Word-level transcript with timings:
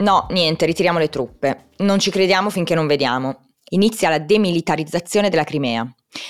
No, 0.00 0.26
niente, 0.30 0.64
ritiriamo 0.64 0.98
le 0.98 1.10
truppe. 1.10 1.68
Non 1.78 1.98
ci 1.98 2.10
crediamo 2.10 2.48
finché 2.48 2.74
non 2.74 2.86
vediamo. 2.86 3.48
Inizia 3.72 4.08
la 4.08 4.18
demilitarizzazione 4.18 5.28
della 5.28 5.44
Crimea. 5.44 5.86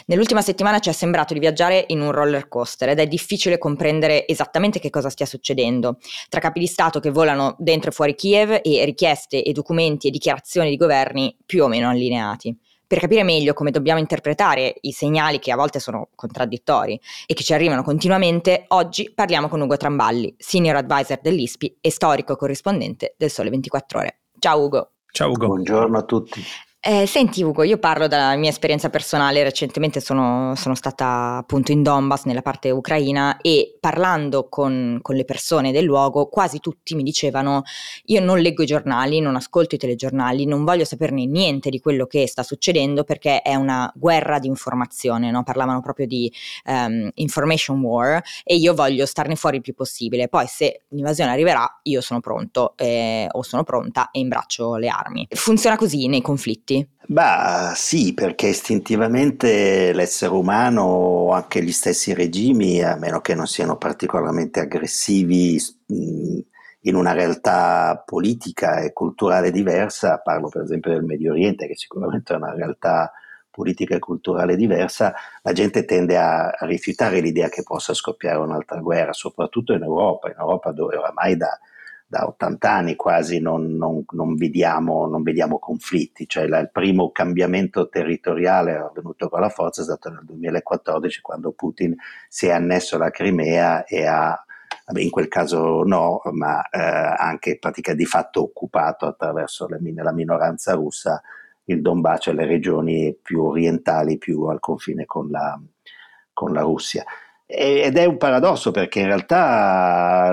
Nell'ultima 0.07 0.43
settimana 0.43 0.81
ci 0.81 0.89
è 0.89 0.93
sembrato 0.93 1.35
di 1.35 1.41
viaggiare 1.41 1.85
in 1.89 2.01
un 2.01 2.11
roller 2.11 2.49
coaster 2.49 2.89
ed 2.89 2.99
è 2.99 3.07
difficile 3.07 3.59
comprendere 3.59 4.27
esattamente 4.27 4.81
che 4.81 4.91
cosa 4.91 5.09
stia 5.09 5.25
succedendo. 5.25 5.99
Tra 6.29 6.41
capi 6.41 6.59
di 6.59 6.67
Stato 6.67 6.99
che 6.99 7.11
volano 7.11 7.55
dentro 7.59 7.91
e 7.91 7.93
fuori 7.93 8.17
Kiev 8.17 8.59
e 8.61 8.85
richieste 8.85 9.43
e 9.43 9.53
documenti 9.53 10.09
e 10.09 10.11
dichiarazioni 10.11 10.69
di 10.69 10.77
governi 10.77 11.37
più 11.47 11.63
o 11.63 11.69
meno 11.69 11.89
allineati 11.89 12.55
per 12.91 12.99
capire 12.99 13.23
meglio 13.23 13.53
come 13.53 13.71
dobbiamo 13.71 14.01
interpretare 14.01 14.75
i 14.81 14.91
segnali 14.91 15.39
che 15.39 15.53
a 15.53 15.57
volte 15.57 15.79
sono 15.79 16.09
contraddittori 16.17 17.01
e 17.25 17.35
che 17.35 17.45
ci 17.45 17.55
arrivano 17.55 17.85
continuamente, 17.85 18.65
oggi 18.67 19.13
parliamo 19.15 19.49
con 19.49 19.61
Ugo 19.61 19.77
Tramballi, 19.77 20.35
senior 20.37 20.75
advisor 20.75 21.21
dell'ISPI 21.23 21.77
e 21.81 21.91
storico 21.93 22.35
corrispondente 22.35 23.15
del 23.17 23.31
Sole 23.31 23.51
24 23.51 23.99
Ore. 24.01 24.19
Ciao 24.41 24.65
Ugo. 24.65 24.91
Ciao 25.13 25.31
Ugo. 25.31 25.47
Buongiorno 25.47 25.99
a 25.99 26.03
tutti. 26.03 26.43
Eh, 26.83 27.05
senti 27.05 27.43
Ugo, 27.43 27.63
io 27.63 27.77
parlo 27.77 28.07
dalla 28.07 28.35
mia 28.37 28.49
esperienza 28.49 28.89
personale, 28.89 29.43
recentemente 29.43 30.01
sono, 30.01 30.55
sono 30.57 30.75
stata 30.75 31.37
appunto 31.37 31.73
in 31.73 31.83
Donbass, 31.83 32.25
nella 32.25 32.41
parte 32.41 32.71
ucraina, 32.71 33.37
e 33.43 33.77
parlando 33.79 34.49
con, 34.49 34.99
con, 35.03 35.15
le 35.15 35.27
persone 35.27 35.73
del 35.73 35.85
luogo, 35.85 36.29
quasi 36.29 36.59
tutti 36.59 36.95
mi 36.95 37.03
dicevano 37.03 37.65
io 38.07 38.23
non 38.23 38.39
leggo 38.39 38.63
i 38.63 38.67
giornali, 38.67 39.21
non 39.21 39.37
ascolto 39.37 39.75
i 39.75 39.79
telegiornali, 39.79 40.47
non 40.47 40.65
voglio 40.65 40.87
saperne 40.87 41.27
niente 41.27 41.69
di 41.69 41.81
quello 41.81 42.07
che 42.07 42.27
sta 42.27 42.43
succedendo 42.43 43.05
perché 43.05 43.43
è 43.43 43.55
una 43.57 43.93
guerra 43.95 44.39
di 44.39 44.47
informazione, 44.47 45.31
no? 45.31 45.43
parlavano 45.43 45.83
proprio 45.83 46.07
di 46.07 46.33
um, 46.65 47.11
information 47.13 47.79
war 47.83 48.23
e 48.43 48.57
io 48.57 48.73
voglio 48.73 49.05
starne 49.05 49.37
fuori 49.37 49.57
il 49.57 49.63
più 49.63 49.75
possibile, 49.75 50.29
poi 50.29 50.47
se 50.47 50.85
l'invasione 50.89 51.31
arriverà 51.31 51.81
io 51.83 52.01
sono 52.01 52.21
pronto 52.21 52.73
eh, 52.79 53.27
o 53.31 53.43
sono 53.43 53.65
pronta 53.65 54.11
e 54.11 54.21
imbraccio 54.21 54.77
le 54.77 54.89
armi. 54.89 55.27
Funziona 55.29 55.77
così 55.77 56.07
nei 56.07 56.23
conflitti 56.23 56.70
tutti? 56.71 56.89
Beh, 57.07 57.73
sì, 57.75 58.15
perché 58.15 58.49
istintivamente 58.49 59.93
l'essere 59.93 60.33
umano 60.33 60.83
o 60.83 61.33
anche 61.33 61.63
gli 61.63 61.73
stessi 61.73 62.15
regimi, 62.15 62.83
a 62.83 62.97
meno 62.97 63.21
che 63.21 63.35
non 63.35 63.47
siano 63.47 63.77
particolarmente 63.77 64.61
aggressivi 64.61 65.61
in 66.83 66.95
una 66.95 67.13
realtà 67.13 68.01
politica 68.07 68.79
e 68.79 68.93
culturale 68.93 69.51
diversa, 69.51 70.19
parlo 70.19 70.49
per 70.49 70.63
esempio 70.63 70.93
del 70.93 71.03
Medio 71.03 71.33
Oriente, 71.33 71.67
che 71.67 71.77
sicuramente 71.77 72.33
è 72.33 72.37
una 72.37 72.55
realtà 72.55 73.13
politica 73.51 73.97
e 73.97 73.99
culturale 73.99 74.55
diversa, 74.55 75.13
la 75.43 75.53
gente 75.53 75.85
tende 75.85 76.17
a, 76.17 76.51
rifiutare 76.61 77.19
l'idea 77.19 77.49
che 77.49 77.65
possa 77.65 77.93
scoppiare 77.93 78.39
un'altra 78.39 78.79
guerra, 78.79 79.13
soprattutto 79.13 79.73
in 79.73 79.83
Europa, 79.83 80.29
in 80.29 80.37
Europa 80.39 80.71
dove 80.71 80.97
oramai 80.97 81.37
da 81.37 81.59
da 82.11 82.27
80 82.27 82.69
anni 82.73 82.97
quasi 82.97 83.39
non, 83.39 83.77
non, 83.77 84.05
non, 84.11 84.35
vediamo, 84.35 85.07
non 85.07 85.23
vediamo, 85.23 85.61
conflitti, 85.61 86.27
cioè 86.27 86.49
la, 86.49 86.59
il 86.59 86.73
primo 86.73 87.13
cambiamento 87.13 87.89
territoriale 87.89 88.75
avvenuto 88.75 89.29
con 89.29 89.41
la 89.41 89.49
forza 89.49 89.83
è 89.83 89.85
stato 89.85 90.11
nel 90.11 90.25
2014 90.25 91.21
quando 91.21 91.53
Putin 91.53 91.95
si 92.29 92.47
è 92.47 92.51
annesso 92.51 92.97
alla 92.97 93.11
Crimea 93.11 93.85
e 93.85 94.07
ha, 94.07 94.45
in 94.97 95.09
quel 95.09 95.29
caso 95.29 95.85
no, 95.85 96.21
ma 96.33 96.69
eh, 96.69 96.81
anche 96.81 97.61
pratica 97.61 97.95
di 97.95 98.07
fatto 98.07 98.43
occupato 98.43 99.07
attraverso 99.07 99.69
le, 99.69 99.79
la 99.95 100.13
minoranza 100.13 100.75
russa 100.75 101.23
il 101.67 101.81
Donbass, 101.81 102.23
cioè 102.23 102.35
le 102.35 102.47
regioni 102.47 103.17
più 103.23 103.45
orientali, 103.45 104.19
più 104.19 104.47
al 104.47 104.59
confine 104.59 105.07
con 105.07 105.31
la, 105.31 105.57
con 106.33 106.53
la 106.53 106.63
Russia. 106.63 107.05
Ed 107.53 107.97
è 107.97 108.05
un 108.05 108.17
paradosso 108.17 108.71
perché 108.71 109.01
in 109.01 109.07
realtà 109.07 110.33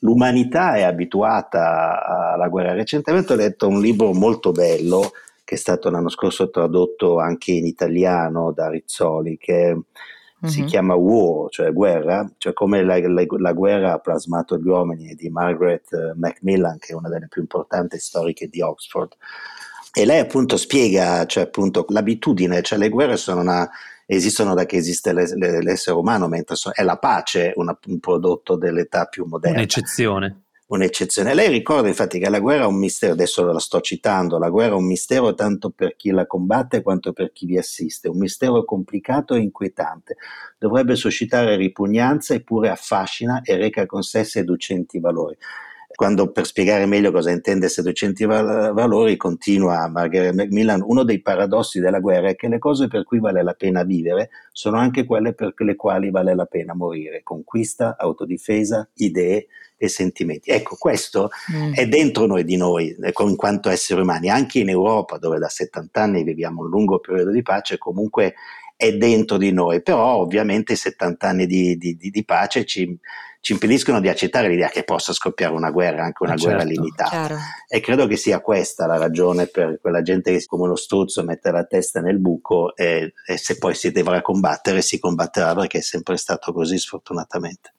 l'umanità 0.00 0.74
è 0.74 0.82
abituata 0.82 2.32
alla 2.34 2.48
guerra. 2.48 2.74
Recentemente 2.74 3.32
ho 3.32 3.36
letto 3.36 3.66
un 3.66 3.80
libro 3.80 4.12
molto 4.12 4.52
bello 4.52 5.12
che 5.42 5.54
è 5.54 5.58
stato 5.58 5.88
l'anno 5.88 6.10
scorso 6.10 6.50
tradotto 6.50 7.18
anche 7.18 7.52
in 7.52 7.64
italiano 7.64 8.52
da 8.52 8.68
Rizzoli, 8.68 9.38
che 9.38 9.72
mm-hmm. 9.72 10.52
si 10.52 10.64
chiama 10.64 10.94
War, 10.94 11.48
cioè 11.48 11.72
guerra, 11.72 12.30
cioè 12.36 12.52
come 12.52 12.84
la, 12.84 12.98
la, 13.08 13.24
la, 13.26 13.52
guerra 13.54 13.94
ha 13.94 13.98
plasmato 13.98 14.58
gli 14.58 14.68
uomini 14.68 15.14
di 15.14 15.30
Margaret 15.30 16.12
Macmillan, 16.16 16.76
che 16.78 16.92
è 16.92 16.94
una 16.94 17.08
delle 17.08 17.28
più 17.28 17.40
importanti 17.40 17.98
storiche 17.98 18.48
di 18.48 18.60
Oxford. 18.60 19.12
E 19.94 20.04
lei 20.04 20.18
appunto 20.18 20.58
spiega 20.58 21.24
cioè, 21.24 21.44
appunto, 21.44 21.86
l'abitudine, 21.88 22.60
cioè 22.60 22.78
le 22.78 22.90
guerre 22.90 23.16
sono 23.16 23.40
una 23.40 23.66
esistono 24.10 24.54
da 24.54 24.64
che 24.64 24.76
esiste 24.76 25.12
l'essere 25.12 25.96
umano, 25.96 26.28
mentre 26.28 26.56
è 26.72 26.82
la 26.82 26.96
pace 26.96 27.52
una, 27.56 27.78
un 27.86 28.00
prodotto 28.00 28.56
dell'età 28.56 29.04
più 29.04 29.26
moderna. 29.26 29.58
Un'eccezione. 29.58 30.44
Un'eccezione. 30.68 31.34
Lei 31.34 31.48
ricorda 31.48 31.88
infatti 31.88 32.18
che 32.18 32.28
la 32.28 32.40
guerra 32.40 32.64
è 32.64 32.66
un 32.66 32.78
mistero, 32.78 33.12
adesso 33.12 33.44
la 33.44 33.58
sto 33.58 33.80
citando, 33.80 34.38
la 34.38 34.48
guerra 34.48 34.74
è 34.74 34.78
un 34.78 34.86
mistero 34.86 35.34
tanto 35.34 35.70
per 35.70 35.94
chi 35.96 36.10
la 36.10 36.26
combatte 36.26 36.82
quanto 36.82 37.12
per 37.12 37.32
chi 37.32 37.46
vi 37.46 37.58
assiste, 37.58 38.08
un 38.08 38.18
mistero 38.18 38.64
complicato 38.64 39.34
e 39.34 39.40
inquietante, 39.40 40.16
dovrebbe 40.58 40.94
suscitare 40.94 41.56
ripugnanza 41.56 42.34
eppure 42.34 42.70
affascina 42.70 43.42
e 43.42 43.56
reca 43.56 43.84
con 43.86 44.02
sé 44.02 44.24
seducenti 44.24 45.00
valori 45.00 45.36
quando 45.98 46.30
per 46.30 46.46
spiegare 46.46 46.86
meglio 46.86 47.10
cosa 47.10 47.32
intende 47.32 47.68
seducenti 47.68 48.24
val- 48.24 48.72
valori, 48.72 49.16
continua 49.16 49.88
Margaret 49.88 50.32
Macmillan, 50.32 50.80
uno 50.86 51.02
dei 51.02 51.20
paradossi 51.20 51.80
della 51.80 51.98
guerra 51.98 52.28
è 52.28 52.36
che 52.36 52.46
le 52.46 52.60
cose 52.60 52.86
per 52.86 53.02
cui 53.02 53.18
vale 53.18 53.42
la 53.42 53.54
pena 53.54 53.82
vivere 53.82 54.30
sono 54.52 54.78
anche 54.78 55.04
quelle 55.04 55.32
per 55.34 55.54
le 55.56 55.74
quali 55.74 56.12
vale 56.12 56.36
la 56.36 56.44
pena 56.44 56.72
morire, 56.72 57.24
conquista, 57.24 57.96
autodifesa, 57.98 58.88
idee 58.94 59.48
e 59.76 59.88
sentimenti. 59.88 60.50
Ecco, 60.50 60.76
questo 60.78 61.30
mm. 61.52 61.72
è 61.72 61.88
dentro 61.88 62.26
noi 62.26 62.44
di 62.44 62.56
noi, 62.56 62.94
in 62.96 63.36
quanto 63.36 63.68
esseri 63.68 64.00
umani, 64.00 64.30
anche 64.30 64.60
in 64.60 64.68
Europa, 64.68 65.18
dove 65.18 65.40
da 65.40 65.48
70 65.48 66.00
anni 66.00 66.22
viviamo 66.22 66.62
un 66.62 66.68
lungo 66.68 67.00
periodo 67.00 67.32
di 67.32 67.42
pace, 67.42 67.76
comunque 67.76 68.34
è 68.78 68.92
dentro 68.96 69.38
di 69.38 69.50
noi, 69.50 69.82
però 69.82 70.18
ovviamente 70.18 70.74
i 70.74 70.76
70 70.76 71.28
anni 71.28 71.46
di, 71.46 71.76
di, 71.76 71.96
di 71.96 72.24
pace 72.24 72.64
ci, 72.64 72.96
ci, 73.40 73.52
impediscono 73.52 74.00
di 74.00 74.08
accettare 74.08 74.48
l'idea 74.48 74.68
che 74.68 74.84
possa 74.84 75.12
scoppiare 75.12 75.52
una 75.52 75.72
guerra, 75.72 76.04
anche 76.04 76.22
una 76.22 76.34
eh 76.34 76.36
guerra 76.36 76.60
certo, 76.60 76.72
limitata. 76.72 77.10
Chiaro. 77.10 77.38
E 77.66 77.80
credo 77.80 78.06
che 78.06 78.16
sia 78.16 78.40
questa 78.40 78.86
la 78.86 78.96
ragione 78.96 79.48
per 79.48 79.80
quella 79.80 80.00
gente 80.00 80.30
che 80.30 80.44
come 80.46 80.62
uno 80.62 80.76
struzzo 80.76 81.24
mette 81.24 81.50
la 81.50 81.64
testa 81.64 82.00
nel 82.00 82.20
buco 82.20 82.76
e, 82.76 83.14
e 83.26 83.36
se 83.36 83.58
poi 83.58 83.74
si 83.74 83.90
dovrà 83.90 84.22
combattere, 84.22 84.80
si 84.80 85.00
combatterà 85.00 85.56
perché 85.56 85.78
è 85.78 85.82
sempre 85.82 86.16
stato 86.16 86.52
così 86.52 86.78
sfortunatamente. 86.78 87.72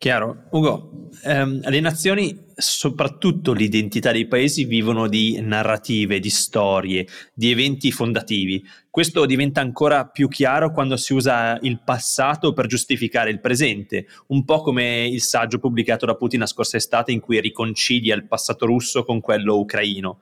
Chiaro. 0.00 0.44
Ugo, 0.52 1.08
ehm, 1.24 1.68
le 1.68 1.80
nazioni, 1.80 2.44
soprattutto 2.54 3.52
l'identità 3.52 4.12
dei 4.12 4.28
paesi, 4.28 4.64
vivono 4.64 5.08
di 5.08 5.40
narrative, 5.40 6.20
di 6.20 6.30
storie, 6.30 7.04
di 7.34 7.50
eventi 7.50 7.90
fondativi. 7.90 8.64
Questo 8.88 9.26
diventa 9.26 9.60
ancora 9.60 10.06
più 10.06 10.28
chiaro 10.28 10.70
quando 10.70 10.96
si 10.96 11.14
usa 11.14 11.58
il 11.62 11.82
passato 11.84 12.52
per 12.52 12.66
giustificare 12.66 13.30
il 13.30 13.40
presente, 13.40 14.06
un 14.28 14.44
po' 14.44 14.62
come 14.62 15.04
il 15.04 15.20
saggio 15.20 15.58
pubblicato 15.58 16.06
da 16.06 16.14
Putin 16.14 16.38
la 16.38 16.46
scorsa 16.46 16.76
estate 16.76 17.10
in 17.10 17.18
cui 17.18 17.40
riconcilia 17.40 18.14
il 18.14 18.28
passato 18.28 18.66
russo 18.66 19.02
con 19.02 19.20
quello 19.20 19.58
ucraino. 19.58 20.20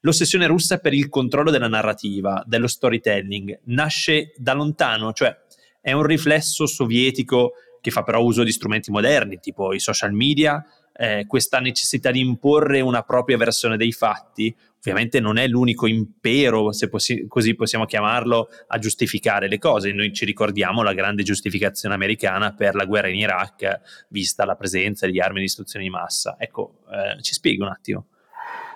L'ossessione 0.00 0.46
russa 0.46 0.78
per 0.78 0.94
il 0.94 1.10
controllo 1.10 1.50
della 1.50 1.68
narrativa, 1.68 2.42
dello 2.46 2.66
storytelling, 2.66 3.60
nasce 3.64 4.32
da 4.38 4.54
lontano, 4.54 5.12
cioè 5.12 5.36
è 5.82 5.92
un 5.92 6.04
riflesso 6.04 6.66
sovietico 6.66 7.52
che 7.88 7.94
fa 7.94 8.02
però 8.02 8.22
uso 8.22 8.42
di 8.42 8.52
strumenti 8.52 8.90
moderni, 8.90 9.38
tipo 9.40 9.72
i 9.72 9.80
social 9.80 10.12
media, 10.12 10.64
eh, 11.00 11.26
questa 11.26 11.60
necessità 11.60 12.10
di 12.10 12.20
imporre 12.20 12.80
una 12.80 13.02
propria 13.02 13.36
versione 13.36 13.76
dei 13.76 13.92
fatti, 13.92 14.54
ovviamente 14.78 15.20
non 15.20 15.36
è 15.38 15.46
l'unico 15.46 15.86
impero, 15.86 16.72
se 16.72 16.88
possi- 16.88 17.26
così 17.28 17.54
possiamo 17.54 17.84
chiamarlo, 17.84 18.48
a 18.66 18.78
giustificare 18.78 19.48
le 19.48 19.58
cose. 19.58 19.92
Noi 19.92 20.12
ci 20.12 20.24
ricordiamo 20.24 20.82
la 20.82 20.94
grande 20.94 21.22
giustificazione 21.22 21.94
americana 21.94 22.52
per 22.52 22.74
la 22.74 22.84
guerra 22.84 23.08
in 23.08 23.16
Iraq, 23.16 23.80
vista 24.08 24.44
la 24.44 24.56
presenza 24.56 25.06
di 25.06 25.20
armi 25.20 25.36
di 25.36 25.44
distruzione 25.44 25.84
di 25.84 25.90
massa. 25.90 26.36
Ecco, 26.38 26.80
eh, 26.90 27.22
ci 27.22 27.32
spieghi 27.32 27.60
un 27.60 27.68
attimo. 27.68 28.06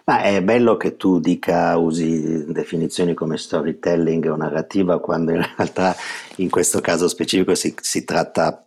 Ma 0.04 0.22
è 0.22 0.42
bello 0.42 0.76
che 0.76 0.96
tu 0.96 1.20
dica, 1.20 1.76
usi 1.76 2.44
definizioni 2.52 3.14
come 3.14 3.36
storytelling 3.36 4.28
o 4.30 4.36
narrativa, 4.36 4.98
quando 4.98 5.30
in 5.32 5.48
realtà 5.56 5.94
in 6.36 6.50
questo 6.50 6.80
caso 6.80 7.06
specifico 7.06 7.54
si, 7.54 7.72
si 7.80 8.04
tratta 8.04 8.66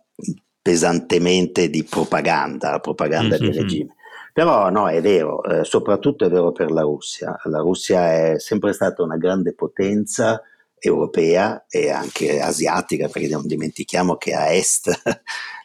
pesantemente 0.60 1.70
di 1.70 1.84
propaganda, 1.84 2.80
propaganda 2.80 3.36
mm-hmm. 3.38 3.50
di 3.50 3.58
regime. 3.58 3.94
Però 4.32 4.68
no, 4.68 4.88
è 4.88 5.00
vero, 5.00 5.42
eh, 5.44 5.64
soprattutto 5.64 6.26
è 6.26 6.28
vero 6.28 6.52
per 6.52 6.70
la 6.70 6.82
Russia. 6.82 7.38
La 7.44 7.60
Russia 7.60 8.32
è 8.32 8.38
sempre 8.38 8.72
stata 8.72 9.02
una 9.02 9.16
grande 9.16 9.54
potenza 9.54 10.42
europea 10.78 11.64
e 11.68 11.90
anche 11.90 12.40
asiatica, 12.40 13.08
perché 13.08 13.28
non 13.28 13.46
dimentichiamo 13.46 14.16
che 14.16 14.34
a 14.34 14.52
est 14.52 14.90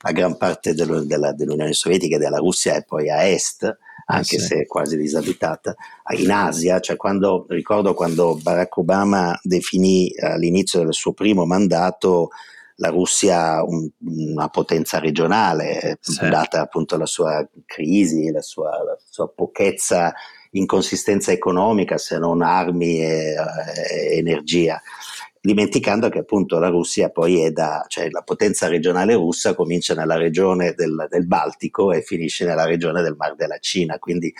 la 0.03 0.11
gran 0.11 0.37
parte 0.37 0.73
dello, 0.73 1.03
della, 1.03 1.33
dell'Unione 1.33 1.73
Sovietica 1.73 2.15
e 2.15 2.19
della 2.19 2.37
Russia 2.37 2.75
è 2.75 2.83
poi 2.83 3.09
a 3.09 3.25
est, 3.25 3.63
anche 4.05 4.35
ah, 4.35 4.39
sì. 4.39 4.45
se 4.45 4.55
è 4.61 4.65
quasi 4.65 4.97
disabitata, 4.97 5.75
in 6.17 6.31
Asia, 6.31 6.79
cioè 6.79 6.95
quando, 6.95 7.45
ricordo 7.49 7.93
quando 7.93 8.37
Barack 8.41 8.77
Obama 8.77 9.37
definì 9.43 10.13
all'inizio 10.19 10.83
del 10.83 10.93
suo 10.93 11.13
primo 11.13 11.45
mandato 11.45 12.29
la 12.81 12.89
Russia 12.89 13.63
un, 13.63 13.87
una 13.99 14.49
potenza 14.49 14.99
regionale, 14.99 15.99
sì. 16.01 16.27
data 16.27 16.61
appunto 16.61 16.97
la 16.97 17.05
sua 17.05 17.47
crisi, 17.65 18.31
la 18.31 18.41
sua, 18.41 18.71
la 18.83 18.97
sua 19.09 19.29
pochezza 19.29 20.11
inconsistenza 20.53 21.31
economica 21.31 21.97
se 21.97 22.17
non 22.17 22.41
armi 22.41 22.99
e, 22.99 23.35
e 23.89 24.17
energia 24.17 24.81
dimenticando 25.41 26.09
che 26.09 26.19
appunto 26.19 26.59
la 26.59 26.69
Russia 26.69 27.09
poi 27.09 27.41
è 27.41 27.49
da, 27.49 27.83
cioè 27.87 28.09
la 28.11 28.21
potenza 28.21 28.67
regionale 28.67 29.15
russa 29.15 29.55
comincia 29.55 29.95
nella 29.95 30.15
regione 30.15 30.73
del, 30.75 31.07
del 31.09 31.25
Baltico 31.25 31.91
e 31.91 32.03
finisce 32.03 32.45
nella 32.45 32.65
regione 32.65 33.01
del 33.01 33.15
Mar 33.17 33.35
della 33.35 33.57
Cina, 33.57 33.97
quindi 33.97 34.31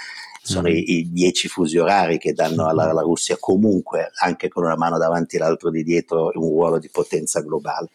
sono 0.44 0.70
mm. 0.70 0.72
i, 0.72 0.92
i, 0.92 1.12
dieci 1.12 1.48
fusi 1.48 1.80
orari 1.80 2.20
che 2.20 2.34
danno 2.34 2.68
alla, 2.68 2.90
alla, 2.90 3.02
Russia 3.02 3.38
comunque, 3.40 4.12
anche 4.22 4.48
con 4.48 4.64
una 4.64 4.76
mano 4.76 5.00
davanti 5.00 5.36
e 5.36 5.40
l'altro 5.40 5.72
di 5.72 5.84
dietro, 5.84 6.32
un 6.36 6.50
ruolo 6.50 6.78
di 6.78 6.90
potenza 6.90 7.42
globale. 7.42 7.90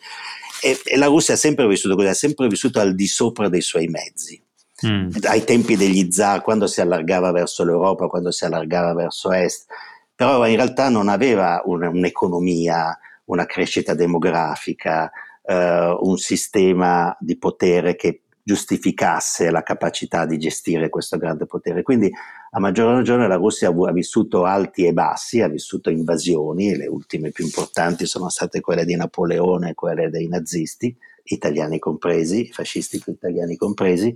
E, 0.61 0.81
e 0.85 0.97
la 0.97 1.07
Russia 1.07 1.35
ha 1.35 1.37
sempre 1.37 1.67
vissuto 1.69 1.95
così, 1.95 2.09
ha 2.09 2.15
sempre 2.15 2.49
vissuto 2.49 2.81
al 2.81 2.95
di 2.95 3.07
sopra 3.07 3.49
dei 3.49 3.63
suoi 3.63 3.87
mezzi. 3.87 4.41
Mm. 4.87 5.11
Ai 5.23 5.45
tempi 5.45 5.77
degli 5.77 6.11
zar, 6.11 6.43
quando 6.43 6.67
si 6.67 6.81
allargava 6.81 7.31
verso 7.31 7.65
l'Europa, 7.65 8.09
quando 8.09 8.31
si 8.31 8.45
allargava 8.45 8.95
verso 8.95 9.33
est, 9.33 9.67
però 10.17 10.47
in 10.47 10.57
realtà 10.57 10.89
non 10.89 11.09
aveva 11.09 11.63
un, 11.67 11.83
un'economia, 11.85 12.99
una 13.27 13.45
crescita 13.45 13.95
demografica, 13.95 15.11
eh, 15.45 15.97
un 16.01 16.17
sistema 16.17 17.15
di 17.21 17.37
potere 17.37 17.95
che 17.95 18.23
giustificasse 18.43 19.51
la 19.51 19.63
capacità 19.63 20.25
di 20.25 20.39
gestire 20.39 20.89
questo 20.89 21.19
grande 21.19 21.47
potere. 21.47 21.83
Quindi 21.83 22.11
a 22.53 22.61
maggior 22.61 22.95
ragione 22.95 23.29
la 23.29 23.35
Russia 23.35 23.69
ha 23.69 23.93
vissuto 23.93 24.45
alti 24.45 24.87
e 24.87 24.93
bassi, 24.93 25.43
ha 25.43 25.49
vissuto 25.49 25.91
invasioni, 25.91 26.77
le 26.77 26.87
ultime 26.87 27.31
più 27.31 27.45
importanti 27.45 28.07
sono 28.07 28.29
state 28.29 28.61
quelle 28.61 28.85
di 28.85 28.95
Napoleone 28.95 29.71
e 29.71 29.75
quelle 29.75 30.11
dei 30.11 30.29
nazisti, 30.29 30.97
italiani 31.25 31.79
compresi, 31.81 32.51
fascisti 32.53 33.03
italiani 33.05 33.57
compresi, 33.57 34.15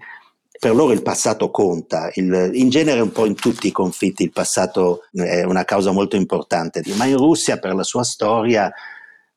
per 0.60 0.74
loro 0.74 0.92
il 0.92 1.00
passato 1.00 1.50
conta, 1.50 2.10
il, 2.16 2.50
in 2.52 2.68
genere 2.68 3.00
un 3.00 3.12
po' 3.12 3.24
in 3.24 3.34
tutti 3.34 3.66
i 3.66 3.72
conflitti 3.72 4.24
il 4.24 4.30
passato 4.30 5.04
è 5.10 5.42
una 5.42 5.64
causa 5.64 5.90
molto 5.90 6.16
importante, 6.16 6.82
ma 6.96 7.06
in 7.06 7.16
Russia 7.16 7.58
per 7.58 7.74
la 7.74 7.82
sua 7.82 8.04
storia, 8.04 8.70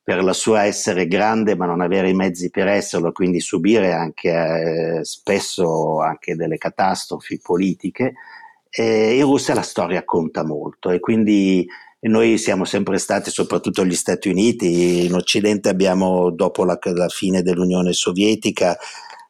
per 0.04 0.22
la 0.22 0.34
sua 0.34 0.66
essere 0.66 1.08
grande 1.08 1.56
ma 1.56 1.66
non 1.66 1.80
avere 1.80 2.10
i 2.10 2.14
mezzi 2.14 2.50
per 2.50 2.68
esserlo, 2.68 3.14
quindi 3.14 3.40
subire 3.40 3.94
anche 3.94 4.32
eh, 4.32 5.06
spesso 5.06 6.02
anche 6.02 6.36
delle 6.36 6.58
catastrofi 6.58 7.40
politiche, 7.42 8.16
eh, 8.70 9.16
in 9.16 9.24
Russia 9.24 9.54
la 9.54 9.62
storia 9.62 10.04
conta 10.04 10.44
molto 10.44 10.90
e 10.90 11.00
quindi 11.00 11.66
noi 12.02 12.38
siamo 12.38 12.66
sempre 12.66 12.98
stati, 12.98 13.30
soprattutto 13.30 13.86
gli 13.86 13.96
Stati 13.96 14.28
Uniti, 14.28 15.06
in 15.06 15.14
Occidente 15.14 15.70
abbiamo, 15.70 16.32
dopo 16.32 16.66
la, 16.66 16.78
la 16.82 17.08
fine 17.08 17.42
dell'Unione 17.42 17.94
Sovietica, 17.94 18.78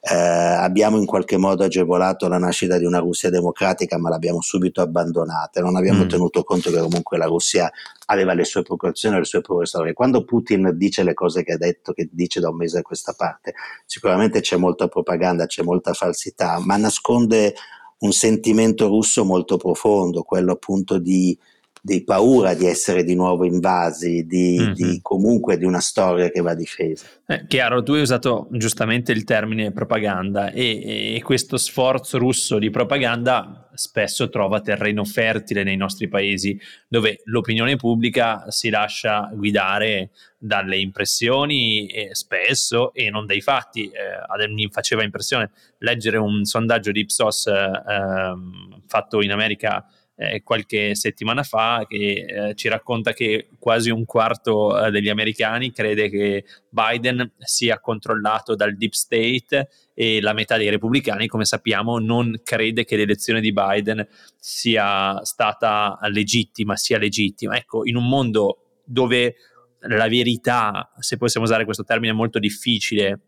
eh, 0.06 0.14
abbiamo 0.14 0.98
in 0.98 1.06
qualche 1.06 1.38
modo 1.38 1.64
agevolato 1.64 2.28
la 2.28 2.38
nascita 2.38 2.78
di 2.78 2.84
una 2.84 3.00
Russia 3.00 3.30
democratica, 3.30 3.98
ma 3.98 4.10
l'abbiamo 4.10 4.42
subito 4.42 4.82
abbandonata. 4.82 5.62
Non 5.62 5.78
abbiamo 5.78 6.04
mm. 6.04 6.08
tenuto 6.10 6.44
conto 6.44 6.72
che 6.72 6.80
comunque 6.80 7.18
la 7.18 7.26
Russia 7.26 7.72
aveva 8.08 8.34
le 8.34 8.44
sue 8.44 8.64
preoccupazioni 8.64 9.16
e 9.16 9.20
le 9.20 9.26
sue 9.26 9.42
storiche. 9.64 9.94
Quando 9.94 10.26
Putin 10.26 10.72
dice 10.74 11.04
le 11.04 11.14
cose 11.14 11.44
che 11.44 11.54
ha 11.54 11.58
detto, 11.58 11.94
che 11.94 12.10
dice 12.12 12.42
da 12.42 12.50
un 12.50 12.58
mese 12.58 12.80
a 12.80 12.82
questa 12.82 13.14
parte, 13.14 13.54
sicuramente 13.86 14.42
c'è 14.42 14.58
molta 14.58 14.90
propaganda, 14.90 15.46
c'è 15.46 15.64
molta 15.64 15.94
falsità, 15.94 16.60
ma 16.60 16.76
nasconde 16.76 17.56
un 18.00 18.12
sentimento 18.12 18.88
russo 18.88 19.24
molto 19.24 19.56
profondo, 19.56 20.24
quello 20.24 20.52
appunto 20.52 20.98
di 20.98 21.38
di 21.86 22.02
paura 22.06 22.54
di 22.54 22.66
essere 22.66 23.04
di 23.04 23.14
nuovo 23.14 23.44
invasi, 23.44 24.26
di, 24.26 24.58
mm-hmm. 24.58 24.72
di 24.72 25.00
comunque 25.02 25.58
di 25.58 25.66
una 25.66 25.82
storia 25.82 26.30
che 26.30 26.40
va 26.40 26.56
difesa. 26.56 27.06
Eh, 27.28 27.46
chiaro, 27.46 27.84
tu 27.84 27.92
hai 27.92 28.00
usato 28.00 28.48
giustamente 28.52 29.12
il 29.12 29.26
termine 29.26 29.74
propaganda 29.74 30.50
e, 30.52 31.16
e, 31.16 31.22
questo 31.22 31.58
sforzo 31.58 32.18
russo 32.18 32.58
di 32.58 32.70
propaganda 32.70 33.68
spesso 33.74 34.30
trova 34.30 34.62
terreno 34.62 35.04
fertile 35.04 35.64
nei 35.64 35.76
nostri 35.76 36.08
paesi, 36.08 36.58
dove 36.88 37.20
l'opinione 37.26 37.76
pubblica 37.76 38.50
si 38.50 38.70
lascia 38.70 39.30
guidare 39.34 40.12
dalle 40.38 40.78
impressioni 40.78 41.88
eh, 41.88 42.16
spesso 42.16 42.94
e 42.94 43.10
non 43.10 43.26
dai 43.26 43.42
fatti. 43.42 43.88
Eh, 43.88 44.48
mi 44.48 44.70
faceva 44.72 45.04
impressione 45.04 45.52
leggere 45.80 46.16
un 46.16 46.46
sondaggio 46.46 46.94
di 46.94 47.02
Ipsos 47.02 47.48
eh, 47.48 47.52
ehm, 47.52 48.84
fatto 48.88 49.22
in 49.22 49.32
America 49.32 49.86
eh, 50.16 50.44
qualche 50.44 50.96
settimana 50.96 51.44
fa 51.44 51.86
che 51.88 52.26
eh, 52.28 52.56
ci 52.56 52.68
racconta 52.68 53.14
che 53.14 53.48
quasi 53.58 53.90
un 53.90 54.06
quarto 54.06 54.78
eh, 54.80 54.92
degli 54.92 55.10
americani 55.10 55.72
crede 55.72 56.10
che 56.10 56.46
Biden 56.70 57.32
sia 57.40 57.80
controllato 57.80 58.56
dal 58.56 58.76
deep 58.76 58.94
state 58.94 59.70
e 59.96 60.22
la 60.22 60.34
metà 60.34 60.58
dei 60.58 60.70
repubblicani, 60.70 61.28
come 61.28 61.46
sappiamo, 61.46 62.00
non 62.00 62.42
crede 62.44 62.84
che 62.84 62.96
l'elezione 62.96 63.42
di 63.42 63.54
Biden 63.54 64.08
sia 64.38 65.24
stata 65.24 65.98
legittima, 66.10 66.76
sia 66.76 66.98
legittima. 66.98 67.56
Ecco, 67.56 67.86
in 67.86 67.96
un 67.96 68.08
mondo 68.08 68.82
dove 68.86 69.36
la 69.82 70.08
verità, 70.08 70.92
se 71.00 71.18
possiamo 71.18 71.46
usare 71.46 71.66
questo 71.66 71.84
termine 71.84 72.14
molto 72.14 72.40
difficile, 72.40 73.20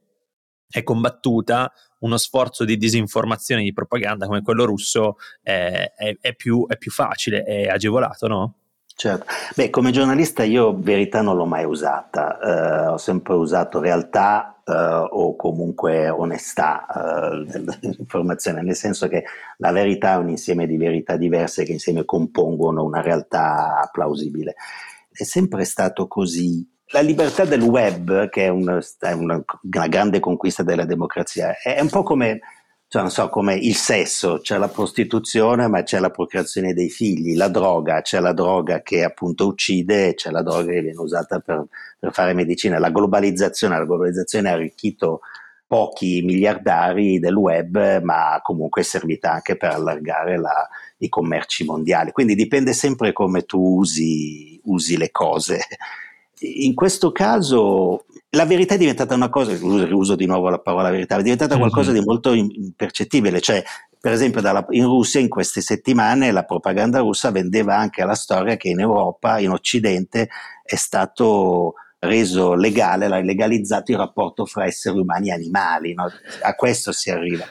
è 0.69 0.83
combattuta, 0.83 1.71
uno 1.99 2.17
sforzo 2.17 2.65
di 2.65 2.77
disinformazione 2.77 3.63
di 3.63 3.73
propaganda 3.73 4.25
come 4.25 4.41
quello 4.41 4.65
russo 4.65 5.17
è, 5.41 5.91
è, 5.95 6.17
è, 6.19 6.35
più, 6.35 6.65
è 6.67 6.77
più 6.77 6.91
facile, 6.91 7.43
è 7.43 7.67
agevolato, 7.67 8.27
no? 8.27 8.53
Certo, 8.97 9.25
beh, 9.55 9.69
come 9.69 9.91
giornalista 9.91 10.43
io 10.43 10.73
verità 10.77 11.21
non 11.21 11.35
l'ho 11.35 11.45
mai 11.45 11.65
usata, 11.65 12.39
eh, 12.39 12.87
ho 12.87 12.97
sempre 12.97 13.33
usato 13.33 13.81
realtà 13.81 14.61
eh, 14.63 14.71
o 14.71 15.35
comunque 15.35 16.07
onestà 16.07 16.85
eh, 16.87 17.45
dell'informazione, 17.45 18.61
nel 18.61 18.75
senso 18.75 19.09
che 19.09 19.25
la 19.57 19.73
verità 19.73 20.13
è 20.13 20.17
un 20.17 20.29
insieme 20.29 20.65
di 20.65 20.77
verità 20.77 21.17
diverse 21.17 21.65
che 21.65 21.73
insieme 21.73 22.05
compongono 22.05 22.85
una 22.85 23.01
realtà 23.01 23.89
plausibile. 23.91 24.55
È 25.11 25.23
sempre 25.23 25.65
stato 25.65 26.07
così 26.07 26.65
la 26.87 27.01
libertà 27.01 27.45
del 27.45 27.61
web, 27.61 28.29
che 28.29 28.45
è, 28.45 28.47
un, 28.49 28.79
è 28.99 29.11
una, 29.11 29.43
una, 29.61 29.87
grande 29.87 30.19
conquista 30.19 30.63
della 30.63 30.85
democrazia, 30.85 31.57
è 31.59 31.79
un 31.79 31.89
po' 31.89 32.03
come, 32.03 32.39
cioè 32.87 33.09
so, 33.09 33.29
come 33.29 33.55
il 33.55 33.75
sesso, 33.75 34.39
c'è 34.39 34.57
la 34.57 34.67
prostituzione 34.67 35.67
ma 35.67 35.83
c'è 35.83 35.99
la 35.99 36.11
procreazione 36.11 36.73
dei 36.73 36.89
figli, 36.89 37.35
la 37.35 37.47
droga, 37.47 38.01
c'è 38.01 38.19
la 38.19 38.33
droga 38.33 38.81
che 38.81 39.03
appunto 39.03 39.47
uccide, 39.47 40.13
c'è 40.13 40.29
la 40.29 40.43
droga 40.43 40.71
che 40.71 40.81
viene 40.81 40.99
usata 40.99 41.39
per, 41.39 41.65
per 41.99 42.13
fare 42.13 42.33
medicina. 42.33 42.77
La 42.77 42.91
globalizzazione, 42.91 43.77
la 43.77 43.85
globalizzazione 43.85 44.49
ha 44.49 44.53
arricchito 44.53 45.21
pochi 45.67 46.21
miliardari 46.21 47.17
del 47.17 47.35
web, 47.35 48.01
ma 48.03 48.39
comunque 48.43 48.81
è 48.81 48.85
servita 48.85 49.31
anche 49.31 49.57
per 49.57 49.71
allargare 49.71 50.37
la, 50.37 50.69
i 50.97 51.09
commerci 51.09 51.65
mondiali. 51.65 52.11
Quindi 52.11 52.35
dipende 52.35 52.73
sempre 52.73 53.11
come 53.11 53.41
tu 53.43 53.79
usi, 53.79 54.61
usi 54.65 54.95
le 54.97 55.09
cose 55.09 55.59
in 56.39 56.73
questo 56.73 57.11
caso 57.11 58.05
la 58.31 58.45
verità 58.45 58.75
è 58.75 58.77
diventata 58.77 59.15
una 59.15 59.29
cosa, 59.29 59.57
uso 59.61 60.15
di 60.15 60.25
nuovo 60.25 60.49
la 60.49 60.59
parola 60.59 60.89
verità, 60.89 61.15
è 61.15 61.23
diventata 61.23 61.57
qualcosa 61.57 61.91
di 61.91 62.01
molto 62.01 62.33
impercettibile, 62.33 63.39
cioè 63.39 63.63
per 63.99 64.11
esempio 64.11 64.41
dalla, 64.41 64.65
in 64.69 64.83
Russia 64.83 65.19
in 65.19 65.29
queste 65.29 65.61
settimane 65.61 66.31
la 66.31 66.43
propaganda 66.43 66.99
russa 66.99 67.31
vendeva 67.31 67.77
anche 67.77 68.03
la 68.03 68.13
storia 68.13 68.57
che 68.57 68.69
in 68.69 68.79
Europa, 68.79 69.39
in 69.39 69.49
Occidente, 69.49 70.29
è 70.63 70.75
stato 70.75 71.75
reso 71.99 72.53
legale, 72.53 73.07
legalizzato 73.23 73.91
il 73.91 73.97
rapporto 73.97 74.45
fra 74.45 74.65
esseri 74.65 74.99
umani 74.99 75.29
e 75.29 75.33
animali, 75.33 75.93
no? 75.93 76.07
a 76.41 76.53
questo 76.53 76.91
si 76.91 77.09
arriva. 77.09 77.45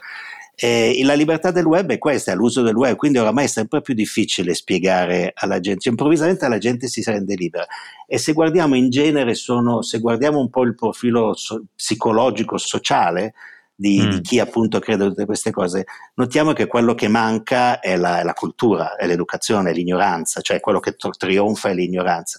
Eh, 0.57 1.01
la 1.03 1.15
libertà 1.15 1.51
del 1.51 1.65
web 1.65 1.91
è 1.91 1.99
questa, 1.99 2.33
è 2.33 2.35
l'uso 2.35 2.63
del 2.63 2.77
web, 2.77 2.97
quindi 2.97 3.19
oramai 3.19 3.45
è 3.45 3.49
sempre 3.49 3.81
più 3.81 3.95
difficile 3.95 4.55
spiegare 4.55 5.33
alla 5.35 5.59
gente, 5.59 5.81
cioè, 5.81 5.93
improvvisamente 5.93 6.49
la 6.49 6.59
gente 6.59 6.87
si 6.87 7.03
rende 7.03 7.35
libera. 7.35 7.67
E 8.07 8.19
se 8.19 8.33
guardiamo 8.33 8.75
in 8.77 8.91
genere, 8.91 9.35
sono, 9.35 9.83
se 9.83 9.99
guardiamo 9.99 10.39
un 10.39 10.51
po' 10.51 10.63
il 10.63 10.75
profilo 10.75 11.35
so- 11.35 11.65
psicologico, 11.75 12.57
sociale, 12.57 13.35
di, 13.75 14.01
mm. 14.01 14.11
di, 14.11 14.21
chi 14.21 14.39
appunto 14.39 14.79
crede 14.79 15.05
a 15.05 15.09
tutte 15.09 15.25
queste 15.25 15.51
cose, 15.51 15.85
notiamo 16.15 16.53
che 16.53 16.67
quello 16.67 16.95
che 16.95 17.09
manca 17.09 17.81
è 17.81 17.97
la, 17.97 18.21
è 18.21 18.23
la 18.23 18.33
cultura, 18.35 18.97
è 18.97 19.07
l'educazione, 19.07 19.71
è 19.71 19.75
l'ignoranza, 19.75 20.41
cioè 20.41 20.61
quello 20.61 20.81
che 20.81 20.95
trionfa 20.95 21.71
è 21.71 21.75
l'ignoranza. 21.75 22.39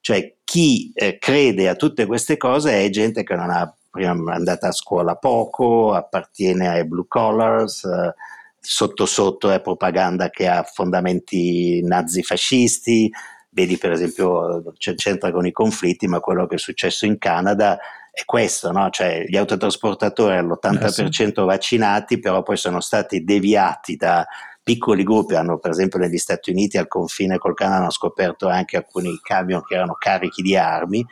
Cioè 0.00 0.34
chi 0.44 0.92
eh, 0.94 1.16
crede 1.18 1.68
a 1.68 1.76
tutte 1.76 2.04
queste 2.04 2.36
cose 2.36 2.84
è 2.84 2.90
gente 2.90 3.22
che 3.22 3.34
non 3.34 3.48
ha 3.48 3.74
prima 3.94 4.32
è 4.32 4.34
andata 4.34 4.68
a 4.68 4.72
scuola 4.72 5.14
poco, 5.14 5.94
appartiene 5.94 6.66
ai 6.66 6.84
blue 6.84 7.04
collars, 7.06 7.84
eh, 7.84 8.12
sotto 8.58 9.06
sotto 9.06 9.50
è 9.52 9.60
propaganda 9.60 10.30
che 10.30 10.48
ha 10.48 10.64
fondamenti 10.64 11.80
nazifascisti, 11.84 13.08
vedi 13.50 13.78
per 13.78 13.92
esempio 13.92 14.72
c'entra 14.76 15.30
con 15.30 15.46
i 15.46 15.52
conflitti, 15.52 16.08
ma 16.08 16.18
quello 16.18 16.46
che 16.48 16.56
è 16.56 16.58
successo 16.58 17.06
in 17.06 17.18
Canada 17.18 17.78
è 18.10 18.24
questo, 18.24 18.72
no? 18.72 18.90
cioè 18.90 19.24
gli 19.28 19.36
autotrasportatori 19.36 20.38
all'80% 20.38 21.04
eh 21.06 21.12
sì. 21.12 21.32
vaccinati, 21.36 22.18
però 22.18 22.42
poi 22.42 22.56
sono 22.56 22.80
stati 22.80 23.22
deviati 23.22 23.94
da 23.94 24.26
piccoli 24.60 25.04
gruppi, 25.04 25.36
hanno 25.36 25.58
per 25.58 25.70
esempio 25.70 26.00
negli 26.00 26.18
Stati 26.18 26.50
Uniti 26.50 26.78
al 26.78 26.88
confine 26.88 27.38
col 27.38 27.54
Canada 27.54 27.82
hanno 27.82 27.90
scoperto 27.90 28.48
anche 28.48 28.76
alcuni 28.76 29.20
camion 29.22 29.62
che 29.62 29.74
erano 29.74 29.94
carichi 29.96 30.42
di 30.42 30.56
armi, 30.56 31.06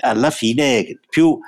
alla 0.00 0.30
fine 0.30 0.98
più 1.08 1.38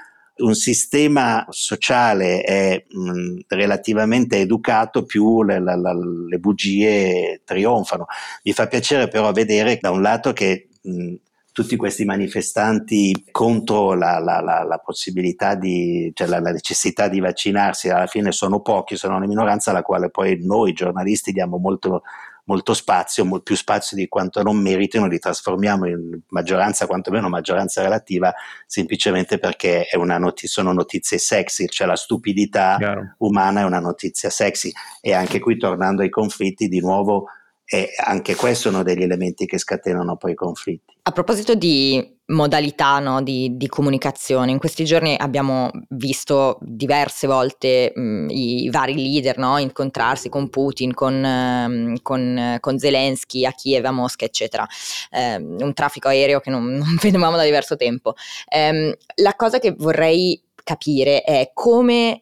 un 0.40 0.54
sistema 0.54 1.46
sociale 1.50 2.42
è 2.42 2.84
mh, 2.88 3.40
relativamente 3.48 4.38
educato, 4.38 5.04
più 5.04 5.42
le, 5.42 5.60
la, 5.60 5.76
la, 5.76 5.92
le, 5.92 6.38
bugie 6.38 7.42
trionfano. 7.44 8.06
Mi 8.42 8.52
fa 8.52 8.66
piacere 8.66 9.08
però 9.08 9.32
vedere 9.32 9.78
da 9.80 9.90
un 9.90 10.02
lato 10.02 10.32
che 10.32 10.68
mh, 10.82 11.14
tutti 11.52 11.76
questi 11.76 12.04
manifestanti 12.04 13.26
contro 13.30 13.94
la, 13.94 14.18
la 14.18 14.82
possibilità 14.84 15.54
di, 15.54 16.10
cioè 16.14 16.26
la, 16.28 16.38
necessità 16.40 17.08
di 17.08 17.20
vaccinarsi 17.20 17.88
alla 17.88 18.06
fine 18.06 18.32
sono 18.32 18.60
pochi, 18.60 18.96
sono 18.96 19.16
una 19.16 19.26
minoranza 19.26 19.70
alla 19.70 19.82
quale 19.82 20.10
poi 20.10 20.38
noi 20.42 20.72
giornalisti 20.72 21.32
diamo 21.32 21.58
molto 21.58 22.02
molto 22.50 22.74
spazio, 22.74 23.24
molto 23.24 23.44
più 23.44 23.54
spazio 23.54 23.96
di 23.96 24.08
quanto 24.08 24.42
non 24.42 24.56
meritino, 24.56 25.06
li 25.06 25.20
trasformiamo 25.20 25.86
in 25.86 26.18
maggioranza, 26.30 26.88
quantomeno 26.88 27.28
maggioranza 27.28 27.80
relativa, 27.80 28.34
semplicemente 28.66 29.38
perché 29.38 29.86
notizia, 29.94 30.48
sono 30.48 30.72
notizie 30.72 31.18
sexy, 31.18 31.66
cioè 31.68 31.86
la 31.86 31.94
stupidità 31.94 32.74
Chiaro. 32.76 33.14
umana 33.18 33.60
è 33.60 33.64
una 33.64 33.78
notizia 33.78 34.30
sexy. 34.30 34.72
E 35.00 35.12
anche 35.12 35.38
qui, 35.38 35.56
tornando 35.58 36.02
ai 36.02 36.10
conflitti, 36.10 36.66
di 36.66 36.80
nuovo, 36.80 37.26
è 37.64 37.86
anche 38.04 38.34
questo 38.34 38.66
è 38.66 38.72
uno 38.72 38.82
degli 38.82 39.02
elementi 39.02 39.46
che 39.46 39.56
scatenano 39.56 40.16
poi 40.16 40.32
i 40.32 40.34
conflitti. 40.34 40.98
A 41.02 41.12
proposito 41.12 41.54
di 41.54 42.18
modalità 42.30 42.98
no, 42.98 43.22
di, 43.22 43.56
di, 43.56 43.68
comunicazione. 43.68 44.50
In 44.50 44.58
questi 44.58 44.84
giorni 44.84 45.16
abbiamo 45.18 45.70
visto 45.90 46.58
diverse 46.60 47.26
volte 47.26 47.92
mh, 47.94 48.26
i 48.30 48.68
vari 48.70 48.94
leader 48.94 49.38
no, 49.38 49.58
incontrarsi 49.58 50.28
con 50.28 50.48
Putin, 50.48 50.94
con, 50.94 51.14
um, 51.14 51.96
con, 52.02 52.56
con, 52.60 52.78
Zelensky 52.78 53.44
a 53.44 53.52
Kiev, 53.52 53.84
a 53.84 53.90
Mosca, 53.90 54.24
eccetera. 54.24 54.66
Eh, 55.10 55.36
un 55.36 55.72
traffico 55.74 56.08
aereo 56.08 56.40
che 56.40 56.50
non, 56.50 56.64
non 56.74 56.96
vedevamo 57.00 57.36
da 57.36 57.44
diverso 57.44 57.76
tempo. 57.76 58.14
Eh, 58.48 58.96
la 59.16 59.34
cosa 59.36 59.58
che 59.58 59.74
vorrei 59.76 60.40
capire 60.62 61.22
è 61.22 61.50
come 61.52 62.20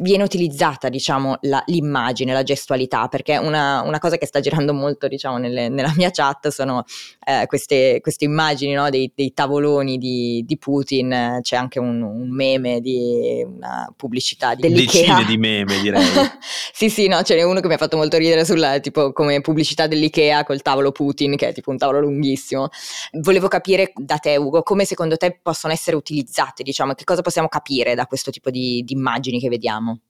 viene 0.00 0.22
utilizzata 0.22 0.88
diciamo 0.88 1.36
la, 1.42 1.62
l'immagine, 1.66 2.32
la 2.32 2.42
gestualità 2.42 3.08
perché 3.08 3.36
una, 3.36 3.82
una, 3.82 3.98
cosa 3.98 4.16
che 4.16 4.24
sta 4.24 4.40
girando 4.40 4.72
molto 4.72 5.06
diciamo 5.06 5.36
nelle, 5.36 5.68
nella 5.68 5.92
mia 5.96 6.10
chat 6.10 6.48
sono 6.48 6.84
eh, 7.22 7.46
queste, 7.46 8.00
queste, 8.00 8.24
immagini 8.24 8.72
no, 8.72 8.88
dei, 8.88 9.12
dei, 9.14 9.34
tavoloni 9.34 9.98
di, 9.98 10.42
di, 10.46 10.56
Putin 10.56 11.40
c'è 11.42 11.56
anche 11.56 11.78
un, 11.78 12.00
un, 12.00 12.30
meme 12.30 12.80
di 12.80 13.44
una 13.46 13.92
pubblicità 13.94 14.54
dell'Ikea 14.54 15.16
decine 15.16 15.24
di 15.26 15.36
meme 15.36 15.80
direi. 15.80 16.04
Sì 16.76 16.90
sì 16.90 17.06
no 17.08 17.22
ce 17.22 17.34
n'è 17.34 17.42
uno 17.42 17.60
che 17.60 17.68
mi 17.68 17.74
ha 17.74 17.78
fatto 17.78 17.96
molto 17.96 18.18
ridere 18.18 18.44
sulla 18.44 18.78
tipo 18.80 19.12
come 19.12 19.40
pubblicità 19.40 19.86
dell'Ikea 19.86 20.44
col 20.44 20.60
tavolo 20.60 20.92
Putin 20.92 21.36
che 21.36 21.48
è 21.48 21.52
tipo 21.52 21.70
un 21.70 21.78
tavolo 21.78 22.00
lunghissimo. 22.00 22.68
Volevo 23.12 23.48
capire 23.48 23.92
da 23.94 24.16
te 24.18 24.36
Ugo 24.36 24.62
come 24.62 24.84
secondo 24.84 25.16
te 25.16 25.38
possono 25.42 25.72
essere 25.72 25.96
utilizzate 25.96 26.62
diciamo 26.62 26.94
che 26.94 27.04
cosa 27.04 27.22
possiamo 27.22 27.48
capire 27.48 27.94
da 27.94 28.06
questo 28.06 28.30
tipo 28.30 28.50
di, 28.50 28.82
di 28.84 28.92
immagini 28.92 29.40
che 29.40 29.48
vediamo 29.48 29.65
vediamo? 29.66 30.00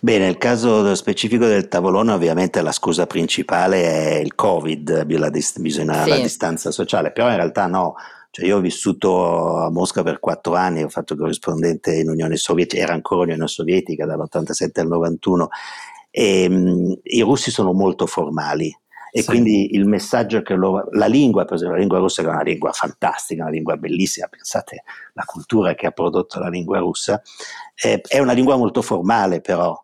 Beh, 0.00 0.18
nel 0.18 0.38
caso 0.38 0.94
specifico 0.94 1.46
del 1.46 1.68
tavolone, 1.68 2.12
ovviamente 2.12 2.62
la 2.62 2.72
scusa 2.72 3.06
principale 3.06 3.82
è 3.82 4.18
il 4.18 4.34
Covid, 4.34 5.06
la, 5.18 5.28
dist- 5.28 5.60
bisogna 5.60 6.04
sì. 6.04 6.08
la 6.08 6.18
distanza 6.18 6.70
sociale, 6.70 7.10
però 7.10 7.28
in 7.28 7.36
realtà 7.36 7.66
no. 7.66 7.94
Cioè 8.32 8.46
io 8.46 8.58
ho 8.58 8.60
vissuto 8.60 9.56
a 9.56 9.70
Mosca 9.72 10.04
per 10.04 10.20
quattro 10.20 10.54
anni, 10.54 10.84
ho 10.84 10.88
fatto 10.88 11.16
corrispondente 11.16 11.96
in 11.96 12.08
Unione 12.08 12.36
Sovietica, 12.36 12.80
era 12.80 12.92
ancora 12.92 13.22
Unione 13.22 13.48
Sovietica 13.48 14.06
dall'87 14.06 14.80
al 14.80 14.86
91 14.86 15.48
e 16.12 16.48
mh, 16.48 17.00
i 17.02 17.20
russi 17.22 17.50
sono 17.50 17.72
molto 17.72 18.06
formali, 18.06 18.72
e 19.10 19.22
sì. 19.22 19.26
quindi 19.26 19.74
il 19.74 19.86
messaggio 19.86 20.42
che 20.42 20.54
loro, 20.54 20.88
la 20.92 21.06
lingua, 21.06 21.44
per 21.44 21.54
esempio, 21.54 21.74
la 21.76 21.80
lingua 21.80 21.98
russa 21.98 22.22
che 22.22 22.28
è 22.28 22.32
una 22.32 22.42
lingua 22.42 22.72
fantastica, 22.72 23.42
una 23.42 23.50
lingua 23.50 23.76
bellissima, 23.76 24.28
pensate 24.28 24.82
alla 25.14 25.24
cultura 25.24 25.74
che 25.74 25.86
ha 25.86 25.90
prodotto 25.90 26.38
la 26.38 26.48
lingua 26.48 26.78
russa, 26.78 27.20
eh, 27.74 28.00
è 28.06 28.18
una 28.18 28.32
lingua 28.32 28.56
molto 28.56 28.82
formale 28.82 29.40
però, 29.40 29.76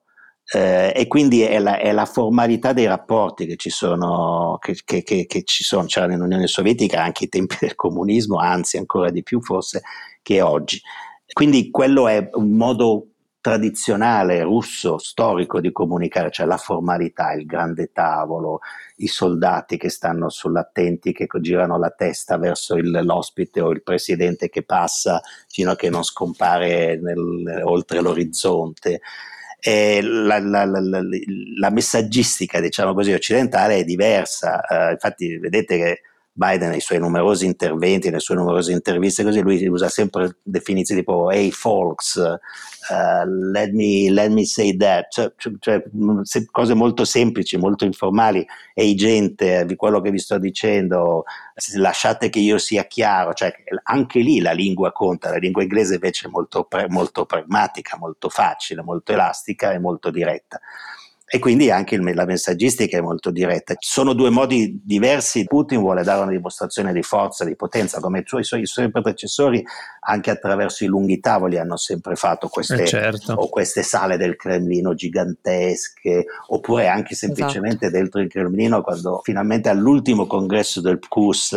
eh, 0.52 0.92
e 0.94 1.06
quindi 1.08 1.42
è 1.42 1.58
la, 1.58 1.78
è 1.78 1.90
la, 1.90 2.06
formalità 2.06 2.72
dei 2.72 2.86
rapporti 2.86 3.46
che 3.46 3.56
ci 3.56 3.70
sono, 3.70 4.58
che, 4.60 4.78
che, 4.84 5.02
che, 5.02 5.26
che 5.26 5.42
ci 5.42 5.64
sono, 5.64 5.86
c'era 5.86 6.06
nell'Unione 6.06 6.46
Sovietica 6.46 7.02
anche 7.02 7.24
ai 7.24 7.30
tempi 7.30 7.56
del 7.60 7.74
comunismo, 7.74 8.38
anzi 8.38 8.76
ancora 8.76 9.10
di 9.10 9.24
più 9.24 9.42
forse 9.42 9.82
che 10.22 10.40
oggi. 10.40 10.80
Quindi 11.32 11.70
quello 11.70 12.06
è 12.06 12.28
un 12.34 12.50
modo 12.50 13.08
tradizionale 13.46 14.42
russo, 14.42 14.98
storico 14.98 15.60
di 15.60 15.70
comunicare, 15.70 16.32
cioè 16.32 16.46
la 16.46 16.56
formalità, 16.56 17.30
il 17.30 17.46
grande 17.46 17.92
tavolo, 17.92 18.58
i 18.96 19.06
soldati 19.06 19.76
che 19.76 19.88
stanno 19.88 20.28
sull'attenti, 20.28 21.12
che 21.12 21.28
girano 21.40 21.78
la 21.78 21.90
testa 21.90 22.38
verso 22.38 22.74
il, 22.74 22.90
l'ospite 22.90 23.60
o 23.60 23.70
il 23.70 23.84
presidente 23.84 24.48
che 24.48 24.64
passa 24.64 25.22
fino 25.46 25.70
a 25.70 25.76
che 25.76 25.88
non 25.90 26.02
scompare 26.02 26.98
nel, 27.00 27.62
oltre 27.62 28.00
l'orizzonte. 28.00 29.00
La, 29.62 30.40
la, 30.40 30.64
la, 30.64 30.80
la, 31.58 31.70
messaggistica, 31.70 32.60
diciamo 32.60 32.94
così, 32.94 33.12
occidentale 33.12 33.76
è 33.76 33.84
diversa. 33.84 34.60
Uh, 34.68 34.90
infatti, 34.90 35.38
vedete 35.38 35.76
che 35.76 36.00
Biden 36.36 36.68
nei 36.68 36.80
suoi 36.80 36.98
numerosi 36.98 37.46
interventi, 37.46 38.08
nelle 38.08 38.20
sue 38.20 38.34
numerose 38.34 38.70
interviste, 38.70 39.24
così 39.24 39.40
lui 39.40 39.66
usa 39.68 39.88
sempre 39.88 40.36
definizioni 40.42 41.00
tipo 41.00 41.30
hey 41.30 41.50
folks, 41.50 42.16
uh, 42.16 43.26
let, 43.26 43.72
me, 43.72 44.10
let, 44.10 44.30
me, 44.30 44.44
say 44.44 44.76
that, 44.76 45.10
cioè, 45.10 45.32
cioè, 45.38 45.54
cioè, 45.58 45.82
cose 46.50 46.74
molto 46.74 47.06
semplici, 47.06 47.56
molto 47.56 47.86
informali, 47.86 48.46
ehi 48.74 48.94
gente, 48.94 49.64
di 49.64 49.76
quello 49.76 50.02
che 50.02 50.10
vi 50.10 50.18
sto 50.18 50.36
dicendo, 50.36 51.24
lasciate 51.76 52.28
che 52.28 52.38
io 52.38 52.58
sia 52.58 52.84
chiaro, 52.84 53.32
cioè, 53.32 53.54
anche 53.84 54.20
lì 54.20 54.40
la 54.42 54.52
lingua 54.52 54.92
conta, 54.92 55.30
la 55.30 55.38
lingua 55.38 55.62
inglese 55.62 55.94
invece 55.94 56.26
è 56.26 56.30
molto, 56.30 56.68
molto 56.88 57.24
pragmatica, 57.24 57.96
molto 57.96 58.28
facile, 58.28 58.82
molto 58.82 59.12
elastica 59.12 59.72
e 59.72 59.78
molto 59.78 60.10
diretta 60.10 60.60
e 61.28 61.40
quindi 61.40 61.72
anche 61.72 61.96
il, 61.96 62.14
la 62.14 62.24
messaggistica 62.24 62.96
è 62.96 63.00
molto 63.00 63.32
diretta. 63.32 63.74
Sono 63.78 64.12
due 64.12 64.30
modi 64.30 64.80
diversi. 64.84 65.44
Putin 65.44 65.80
vuole 65.80 66.04
dare 66.04 66.22
una 66.22 66.30
dimostrazione 66.30 66.92
di 66.92 67.02
forza, 67.02 67.44
di 67.44 67.56
potenza, 67.56 67.98
come 67.98 68.20
i 68.20 68.24
suoi, 68.24 68.60
i 68.60 68.66
suoi, 68.66 68.90
predecessori 68.92 69.64
anche 70.08 70.30
attraverso 70.30 70.84
i 70.84 70.86
lunghi 70.86 71.18
tavoli 71.18 71.58
hanno 71.58 71.76
sempre 71.76 72.14
fatto 72.14 72.46
queste, 72.46 72.84
eh 72.84 72.86
certo. 72.86 73.32
o 73.32 73.48
queste 73.48 73.82
sale 73.82 74.16
del 74.16 74.36
Cremlino 74.36 74.94
gigantesche, 74.94 76.26
oppure 76.46 76.86
anche 76.86 77.16
semplicemente 77.16 77.86
esatto. 77.86 78.00
dentro 78.00 78.20
il 78.20 78.28
Cremlino 78.28 78.82
quando 78.82 79.20
finalmente 79.24 79.68
all'ultimo 79.68 80.26
congresso 80.26 80.80
del 80.80 81.00
PUS, 81.00 81.56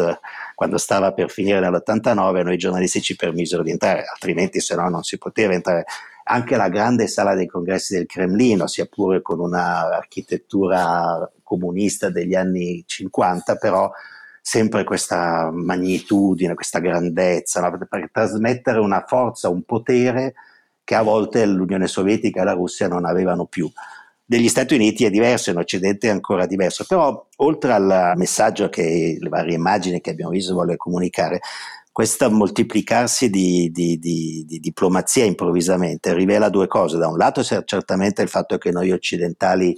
quando 0.59 0.77
stava 0.77 1.13
per 1.13 1.29
finire 1.29 1.61
nell'89, 1.61 2.43
noi 2.43 2.57
giornalisti 2.57 3.01
ci 3.01 3.15
permisero 3.15 3.63
di 3.63 3.71
entrare, 3.71 4.03
altrimenti 4.03 4.59
se 4.59 4.75
no 4.75 4.89
non 4.89 5.03
si 5.03 5.17
poteva 5.17 5.53
entrare 5.53 5.85
anche 6.25 6.57
la 6.57 6.67
grande 6.67 7.07
sala 7.07 7.33
dei 7.33 7.47
congressi 7.47 7.95
del 7.95 8.05
Cremlino, 8.05 8.67
sia 8.67 8.85
pure 8.85 9.21
con 9.21 9.39
un'architettura 9.39 11.31
comunista 11.43 12.09
degli 12.09 12.35
anni 12.35 12.83
50, 12.85 13.55
però 13.55 13.89
sempre 14.41 14.83
questa 14.83 15.49
magnitudine, 15.49 16.55
questa 16.55 16.79
grandezza, 16.79 17.61
no? 17.61 17.77
per 17.77 18.09
trasmettere 18.11 18.79
una 18.79 19.05
forza, 19.07 19.47
un 19.47 19.63
potere 19.63 20.33
che 20.83 20.93
a 20.93 21.03
volte 21.03 21.45
l'Unione 21.45 21.87
Sovietica 21.87 22.41
e 22.41 22.43
la 22.43 22.51
Russia 22.51 22.89
non 22.89 23.05
avevano 23.05 23.45
più. 23.45 23.71
Degli 24.29 24.47
Stati 24.47 24.75
Uniti 24.75 25.05
è 25.05 25.09
diverso, 25.09 25.49
in 25.49 25.57
Occidente 25.57 26.07
è 26.07 26.11
ancora 26.11 26.45
diverso, 26.45 26.85
però 26.87 27.25
oltre 27.37 27.71
al 27.71 28.13
messaggio 28.15 28.69
che 28.69 29.17
le 29.19 29.27
varie 29.27 29.55
immagini 29.55 30.01
che 30.01 30.11
abbiamo 30.11 30.29
visto 30.29 30.53
vuole 30.53 30.77
comunicare, 30.77 31.39
questo 31.91 32.29
moltiplicarsi 32.29 33.31
di, 33.31 33.71
di, 33.71 33.97
di, 33.97 34.45
di, 34.47 34.59
diplomazia 34.59 35.25
improvvisamente 35.25 36.13
rivela 36.13 36.49
due 36.49 36.67
cose. 36.67 36.99
Da 36.99 37.07
un 37.07 37.17
lato 37.17 37.41
certamente 37.43 38.21
il 38.21 38.29
fatto 38.29 38.59
che 38.59 38.69
noi 38.69 38.91
occidentali 38.91 39.75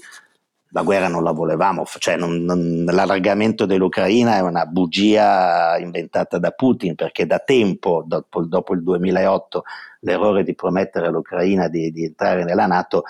la 0.72 0.82
guerra 0.84 1.08
non 1.08 1.24
la 1.24 1.32
volevamo, 1.32 1.86
cioè 1.86 2.18
non, 2.18 2.44
non, 2.44 2.84
l'allargamento 2.84 3.66
dell'Ucraina 3.66 4.36
è 4.36 4.42
una 4.42 4.66
bugia 4.66 5.78
inventata 5.78 6.40
da 6.40 6.52
Putin 6.52 6.96
perché 6.96 7.26
da 7.26 7.40
tempo, 7.40 8.04
dopo, 8.06 8.42
dopo 8.44 8.74
il 8.74 8.84
2008, 8.84 9.64
l'errore 10.02 10.44
di 10.44 10.56
promettere 10.56 11.08
all'Ucraina 11.08 11.70
di 11.70 11.94
entrare 11.96 12.44
nella 12.44 12.66
Nato 12.66 13.04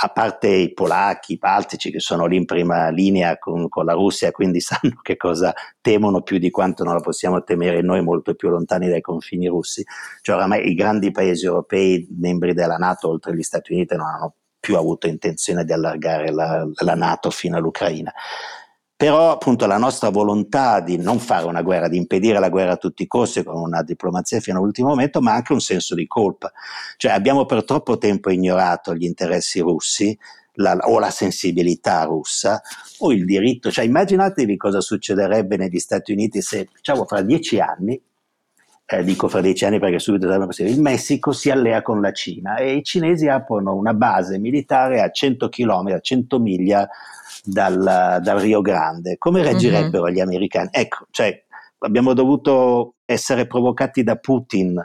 a 0.00 0.08
parte 0.10 0.48
i 0.48 0.72
polacchi, 0.72 1.32
i 1.32 1.38
baltici 1.38 1.90
che 1.90 1.98
sono 1.98 2.26
lì 2.26 2.36
in 2.36 2.44
prima 2.44 2.88
linea 2.88 3.36
con, 3.38 3.68
con, 3.68 3.84
la 3.84 3.94
Russia, 3.94 4.30
quindi 4.30 4.60
sanno 4.62 5.00
che 5.02 5.16
cosa 5.16 5.52
temono 5.80 6.22
più 6.22 6.38
di 6.38 6.50
quanto 6.50 6.84
non 6.84 6.94
la 6.94 7.00
possiamo 7.00 7.42
temere 7.42 7.82
noi 7.82 8.02
molto 8.02 8.34
più 8.34 8.48
lontani 8.48 8.88
dai 8.88 9.00
confini 9.00 9.48
russi. 9.48 9.84
Cioè 10.20 10.36
oramai 10.36 10.68
i 10.68 10.74
grandi 10.74 11.10
paesi 11.10 11.46
europei, 11.46 12.06
membri 12.16 12.54
della 12.54 12.76
Nato, 12.76 13.08
oltre 13.08 13.32
agli 13.32 13.42
Stati 13.42 13.72
Uniti, 13.72 13.96
non 13.96 14.06
hanno 14.06 14.34
più 14.60 14.76
avuto 14.76 15.06
intenzione 15.06 15.64
di 15.64 15.72
allargare 15.72 16.30
la, 16.30 16.66
la 16.82 16.94
Nato 16.94 17.30
fino 17.30 17.56
all'Ucraina. 17.56 18.12
Però 18.98 19.30
appunto 19.30 19.66
la 19.66 19.76
nostra 19.76 20.08
volontà 20.08 20.80
di 20.80 20.96
non 20.96 21.20
fare 21.20 21.46
una 21.46 21.62
guerra, 21.62 21.86
di 21.86 21.96
impedire 21.96 22.40
la 22.40 22.48
guerra 22.48 22.72
a 22.72 22.76
tutti 22.78 23.04
i 23.04 23.06
costi 23.06 23.44
con 23.44 23.56
una 23.56 23.84
diplomazia 23.84 24.40
fino 24.40 24.58
all'ultimo 24.58 24.88
momento, 24.88 25.20
ma 25.20 25.34
anche 25.34 25.52
un 25.52 25.60
senso 25.60 25.94
di 25.94 26.08
colpa. 26.08 26.50
Cioè 26.96 27.12
abbiamo 27.12 27.46
per 27.46 27.62
troppo 27.62 27.96
tempo 27.96 28.28
ignorato 28.28 28.96
gli 28.96 29.04
interessi 29.04 29.60
russi 29.60 30.18
la, 30.54 30.76
o 30.82 30.98
la 30.98 31.10
sensibilità 31.10 32.02
russa 32.02 32.60
o 32.98 33.12
il 33.12 33.24
diritto. 33.24 33.70
Cioè 33.70 33.84
immaginatevi 33.84 34.56
cosa 34.56 34.80
succederebbe 34.80 35.56
negli 35.56 35.78
Stati 35.78 36.10
Uniti 36.10 36.42
se, 36.42 36.68
diciamo, 36.74 37.04
fra 37.04 37.22
dieci 37.22 37.60
anni 37.60 38.02
eh, 38.90 39.04
dico 39.04 39.28
fra 39.28 39.42
dieci 39.42 39.66
anni 39.66 39.78
perché 39.78 39.98
subito 39.98 40.26
sarebbe 40.26 40.46
possibile, 40.46 40.74
il 40.74 40.80
Messico 40.80 41.32
si 41.32 41.50
allea 41.50 41.82
con 41.82 42.00
la 42.00 42.10
Cina 42.10 42.56
e 42.56 42.74
i 42.74 42.82
cinesi 42.82 43.28
aprono 43.28 43.74
una 43.74 43.92
base 43.92 44.38
militare 44.38 45.02
a 45.02 45.10
100 45.10 45.50
km, 45.50 45.88
a 45.88 46.00
100 46.00 46.38
miglia 46.38 46.88
dal, 47.44 48.18
dal 48.22 48.38
Rio 48.38 48.60
Grande. 48.60 49.18
Come 49.18 49.42
reagirebbero 49.42 50.04
mm-hmm. 50.04 50.14
gli 50.14 50.20
americani? 50.20 50.68
Ecco, 50.72 51.06
cioè, 51.10 51.44
abbiamo 51.78 52.12
dovuto 52.12 52.94
essere 53.04 53.46
provocati 53.46 54.02
da 54.02 54.16
Putin 54.16 54.84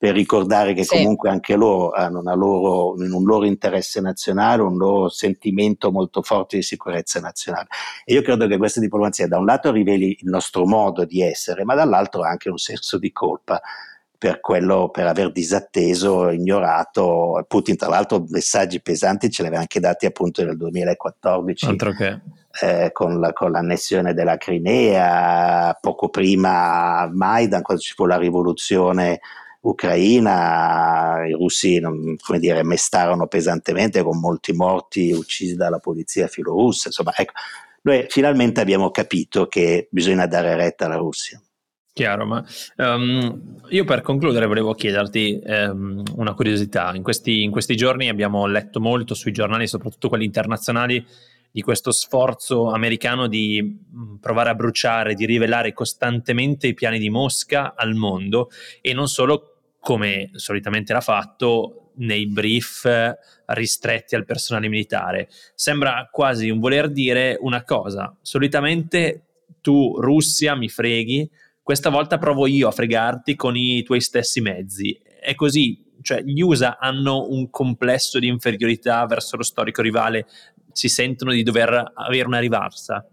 per 0.00 0.14
ricordare 0.14 0.72
che 0.72 0.84
sì. 0.84 0.96
comunque 0.96 1.28
anche 1.28 1.56
loro 1.56 1.90
hanno 1.90 2.22
loro, 2.34 2.94
un 2.94 3.22
loro 3.22 3.44
interesse 3.44 4.00
nazionale, 4.00 4.62
un 4.62 4.78
loro 4.78 5.10
sentimento 5.10 5.92
molto 5.92 6.22
forte 6.22 6.56
di 6.56 6.62
sicurezza 6.62 7.20
nazionale. 7.20 7.66
E 8.06 8.14
io 8.14 8.22
credo 8.22 8.46
che 8.46 8.56
questa 8.56 8.80
diplomazia 8.80 9.28
da 9.28 9.36
un 9.36 9.44
lato 9.44 9.70
riveli 9.70 10.16
il 10.20 10.30
nostro 10.30 10.64
modo 10.64 11.04
di 11.04 11.20
essere, 11.20 11.64
ma 11.64 11.74
dall'altro 11.74 12.22
anche 12.22 12.48
un 12.48 12.56
senso 12.56 12.96
di 12.96 13.12
colpa 13.12 13.60
per 14.20 14.40
quello, 14.40 14.90
per 14.90 15.06
aver 15.06 15.32
disatteso, 15.32 16.28
ignorato. 16.28 17.42
Putin, 17.48 17.74
tra 17.74 17.88
l'altro, 17.88 18.26
messaggi 18.28 18.82
pesanti 18.82 19.30
ce 19.30 19.40
li 19.40 19.48
aveva 19.48 19.62
anche 19.62 19.80
dati 19.80 20.04
appunto 20.04 20.44
nel 20.44 20.58
2014. 20.58 21.64
Altro 21.64 21.92
che. 21.92 22.20
Eh, 22.60 22.90
con, 22.92 23.18
la, 23.18 23.32
con, 23.32 23.50
l'annessione 23.50 24.12
della 24.12 24.36
Crimea, 24.36 25.72
poco 25.80 26.10
prima 26.10 27.08
Maidan, 27.10 27.62
quando 27.62 27.82
ci 27.82 27.94
fu 27.94 28.04
la 28.04 28.18
rivoluzione 28.18 29.20
ucraina, 29.60 31.24
i 31.26 31.32
russi 31.32 31.80
come 31.80 32.38
dire, 32.38 32.62
mestarono 32.62 33.26
pesantemente 33.26 34.02
con 34.02 34.18
molti 34.20 34.52
morti 34.52 35.12
uccisi 35.12 35.56
dalla 35.56 35.78
polizia 35.78 36.26
filorussa. 36.26 36.88
Insomma, 36.88 37.12
ecco, 37.16 37.32
noi 37.82 38.04
finalmente 38.10 38.60
abbiamo 38.60 38.90
capito 38.90 39.46
che 39.46 39.88
bisogna 39.90 40.26
dare 40.26 40.56
retta 40.56 40.84
alla 40.84 40.96
Russia. 40.96 41.40
Chiaro, 41.92 42.24
ma 42.24 42.44
um, 42.76 43.60
io 43.68 43.84
per 43.84 44.00
concludere 44.00 44.46
volevo 44.46 44.74
chiederti 44.74 45.40
um, 45.44 46.02
una 46.16 46.34
curiosità. 46.34 46.94
In 46.94 47.02
questi, 47.02 47.42
in 47.42 47.50
questi 47.50 47.74
giorni 47.74 48.08
abbiamo 48.08 48.46
letto 48.46 48.80
molto 48.80 49.14
sui 49.14 49.32
giornali, 49.32 49.66
soprattutto 49.66 50.08
quelli 50.08 50.24
internazionali, 50.24 51.04
di 51.50 51.62
questo 51.62 51.90
sforzo 51.90 52.70
americano 52.70 53.26
di 53.26 53.60
mm, 53.62 54.16
provare 54.16 54.50
a 54.50 54.54
bruciare, 54.54 55.14
di 55.14 55.26
rivelare 55.26 55.72
costantemente 55.72 56.68
i 56.68 56.74
piani 56.74 56.98
di 56.98 57.10
Mosca 57.10 57.74
al 57.74 57.94
mondo 57.94 58.50
e 58.80 58.92
non 58.92 59.08
solo 59.08 59.56
come 59.80 60.30
solitamente 60.34 60.92
era 60.92 61.00
fatto 61.00 61.92
nei 61.96 62.28
brief 62.28 62.88
ristretti 63.46 64.14
al 64.14 64.24
personale 64.24 64.68
militare. 64.68 65.28
Sembra 65.54 66.08
quasi 66.10 66.50
un 66.50 66.60
voler 66.60 66.88
dire 66.88 67.36
una 67.40 67.64
cosa, 67.64 68.16
solitamente 68.22 69.24
tu 69.60 69.98
Russia 70.00 70.54
mi 70.54 70.68
freghi, 70.68 71.28
questa 71.70 71.88
volta 71.88 72.18
provo 72.18 72.48
io 72.48 72.66
a 72.66 72.72
fregarti 72.72 73.36
con 73.36 73.56
i 73.56 73.84
tuoi 73.84 74.00
stessi 74.00 74.40
mezzi. 74.40 75.00
È 75.20 75.36
così, 75.36 75.80
cioè 76.02 76.20
gli 76.20 76.40
USA 76.40 76.78
hanno 76.80 77.28
un 77.28 77.48
complesso 77.48 78.18
di 78.18 78.26
inferiorità 78.26 79.06
verso 79.06 79.36
lo 79.36 79.44
storico 79.44 79.80
rivale 79.80 80.26
si 80.72 80.88
sentono 80.88 81.30
di 81.30 81.44
dover 81.44 81.92
avere 81.94 82.26
una 82.26 82.40
rivalsa? 82.40 83.06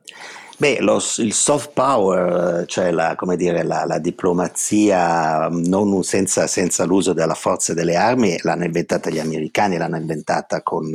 Beh, 0.57 0.79
lo, 0.79 0.99
il 1.17 1.33
soft 1.33 1.69
power, 1.73 2.65
cioè 2.65 2.89
la, 2.89 3.15
dire, 3.35 3.61
la, 3.61 3.85
la 3.85 3.99
diplomazia 3.99 5.49
non, 5.49 6.01
senza, 6.01 6.47
senza, 6.47 6.83
l'uso 6.83 7.13
della 7.13 7.35
forza 7.35 7.73
e 7.73 7.75
delle 7.75 7.95
armi, 7.95 8.39
l'hanno 8.41 8.63
inventata 8.63 9.11
gli 9.11 9.19
americani, 9.19 9.77
l'hanno 9.77 9.97
inventata 9.97 10.63
con, 10.63 10.89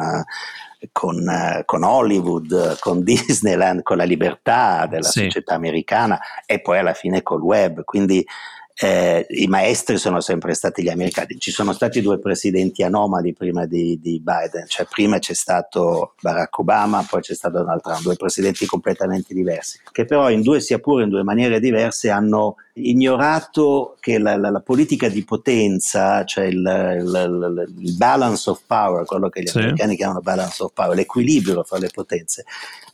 con, 0.91 1.63
con 1.65 1.85
Hollywood, 1.85 2.79
con 2.81 3.03
Disneyland, 3.05 3.83
con 3.83 3.97
la 3.97 4.05
libertà 4.05 4.87
della 4.87 5.09
sì. 5.09 5.25
società 5.25 5.55
americana 5.55 6.19
e 6.47 6.61
poi 6.61 6.79
alla 6.79 6.95
fine 6.95 7.23
col 7.23 7.41
web. 7.41 7.85
Quindi 7.85 8.27
eh, 8.75 9.27
i 9.29 9.47
maestri 9.47 9.99
sono 9.99 10.21
sempre 10.21 10.55
stati 10.55 10.83
gli 10.83 10.89
americani. 10.89 11.39
Ci 11.39 11.51
sono 11.51 11.73
stati 11.73 12.01
due 12.01 12.19
presidenti 12.19 12.83
anomali 12.83 13.33
prima 13.33 13.67
di, 13.67 13.99
di, 14.01 14.21
Biden, 14.21 14.67
cioè 14.67 14.87
prima 14.91 15.19
c'è 15.19 15.35
stato 15.35 16.15
Barack 16.21 16.59
Obama, 16.59 17.07
poi 17.09 17.21
c'è 17.21 17.35
stato 17.35 17.59
Donald 17.59 17.83
Trump, 17.83 18.03
due 18.03 18.17
presidenti 18.17 18.67
completamente 18.67 19.35
diversi, 19.35 19.81
che 19.91 20.05
però 20.05 20.31
in 20.31 20.43
due, 20.43 20.61
sia 20.61 20.79
pure 20.79 21.05
in 21.05 21.11
due 21.11 21.23
maniere 21.23 21.61
diverse, 21.61 22.11
hanno 22.11 22.57
ignorato 22.75 23.97
che 24.01 24.19
la, 24.19 24.37
la, 24.37 24.51
la 24.51 24.61
politica 24.61 25.09
di 25.09 25.25
potenza, 25.25 26.25
cioè 26.25 26.47
il, 26.47 26.57
il, 26.57 27.73
il, 27.79 27.97
balance 27.97 28.49
of 28.49 28.63
power, 28.67 29.05
quello 29.05 29.29
che 29.29 29.43
gli 29.43 29.47
sì. 29.47 29.59
americani 29.59 29.97
chiamano 29.97 30.21
balance 30.21 30.63
of 30.63 30.73
power, 30.73 30.97
l'equilibrio 30.97 31.63
fra 31.65 31.79
le 31.79 31.91
potenze, 31.93 32.45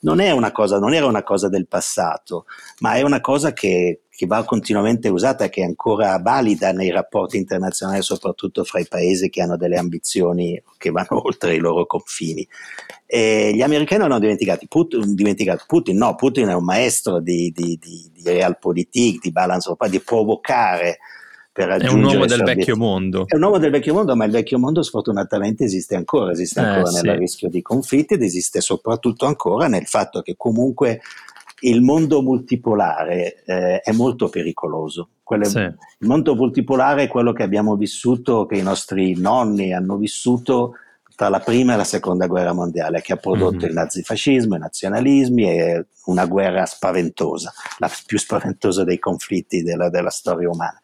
non, 0.00 0.20
è 0.20 0.32
una 0.32 0.50
cosa, 0.50 0.78
non 0.78 0.94
era 0.94 1.06
una 1.06 1.22
cosa 1.22 1.48
del 1.48 1.68
passato, 1.68 2.46
ma 2.80 2.94
è 2.94 3.02
una 3.02 3.20
cosa 3.20 3.52
che 3.52 4.00
che 4.18 4.26
va 4.26 4.42
continuamente 4.42 5.09
usata, 5.09 5.48
che 5.48 5.61
è 5.61 5.64
ancora 5.64 6.18
valida 6.18 6.72
nei 6.72 6.90
rapporti 6.90 7.37
internazionali, 7.37 8.02
soprattutto 8.02 8.64
fra 8.64 8.81
i 8.81 8.87
paesi 8.88 9.31
che 9.31 9.42
hanno 9.42 9.57
delle 9.57 9.78
ambizioni 9.78 10.61
che 10.76 10.90
vanno 10.90 11.22
oltre 11.24 11.54
i 11.54 11.59
loro 11.59 11.87
confini. 11.87 12.44
E 13.07 13.52
gli 13.54 13.62
americani 13.62 14.02
hanno 14.02 14.18
dimenticato 14.18 14.66
Putin, 14.68 15.14
dimenticato 15.14 15.62
Putin, 15.68 15.98
no, 15.98 16.16
Putin 16.16 16.48
è 16.48 16.54
un 16.54 16.64
maestro 16.64 17.20
di, 17.20 17.52
di, 17.54 17.78
di, 17.81 18.11
di 18.12 18.22
realpolitik, 18.24 19.20
di 19.22 19.31
balance 19.31 19.72
di 19.88 20.00
provocare 20.00 20.98
per 21.52 21.68
raggiungere... 21.68 22.00
È 22.00 22.04
un 22.04 22.12
uomo 22.12 22.26
del 22.26 22.42
vecchio 22.42 22.76
mondo. 22.76 23.24
È 23.28 23.37
un 23.37 23.42
uomo 23.44 23.59
del 23.59 23.70
vecchio 23.70 23.94
mondo, 23.94 24.16
ma 24.16 24.24
il 24.24 24.33
vecchio 24.33 24.59
mondo 24.59 24.83
sfortunatamente 24.83 25.62
esiste 25.62 25.94
ancora, 25.94 26.33
esiste 26.33 26.59
ancora 26.59 26.90
eh, 26.90 27.02
nel 27.02 27.14
sì. 27.14 27.20
rischio 27.20 27.48
di 27.48 27.62
conflitti 27.62 28.14
ed 28.14 28.22
esiste 28.22 28.61
soprattutto 28.61 29.26
ancora 29.26 29.68
nel 29.68 29.87
fatto 29.87 30.22
che 30.22 30.35
comunque 30.37 31.02
il 31.61 31.83
mondo 31.83 32.23
multipolare 32.23 33.42
eh, 33.44 33.81
è 33.81 33.92
molto 33.92 34.29
pericoloso. 34.29 35.09
Quello, 35.23 35.44
sì. 35.44 35.59
Il 35.59 36.07
mondo 36.07 36.35
multipolare 36.35 37.05
è 37.05 37.09
quello 37.09 37.33
che 37.33 37.42
abbiamo 37.42 37.77
vissuto, 37.77 38.47
che 38.47 38.57
i 38.57 38.62
nostri 38.62 39.18
nonni 39.18 39.73
hanno 39.73 39.97
vissuto 39.97 40.75
tra 41.18 41.29
la 41.29 41.40
prima 41.40 41.75
e 41.75 41.77
la 41.77 41.85
seconda 41.85 42.29
guerra 42.29 42.53
mondiale, 42.53 43.01
che 43.01 43.12
ha 43.12 43.16
prodotto 43.16 43.57
mm-hmm. 43.57 43.68
il 43.68 43.73
nazifascismo, 43.73 44.55
i 44.55 44.61
nazionalismi 44.61 45.51
e 45.51 45.87
una 46.05 46.27
guerra 46.27 46.64
spaventosa, 46.64 47.53
la 47.79 47.90
più 48.07 48.18
spaventosa 48.18 48.85
dei 48.85 49.01
conflitti 49.01 49.62
della, 49.62 49.90
della 49.90 50.11
storia 50.11 50.49
umana. 50.49 50.81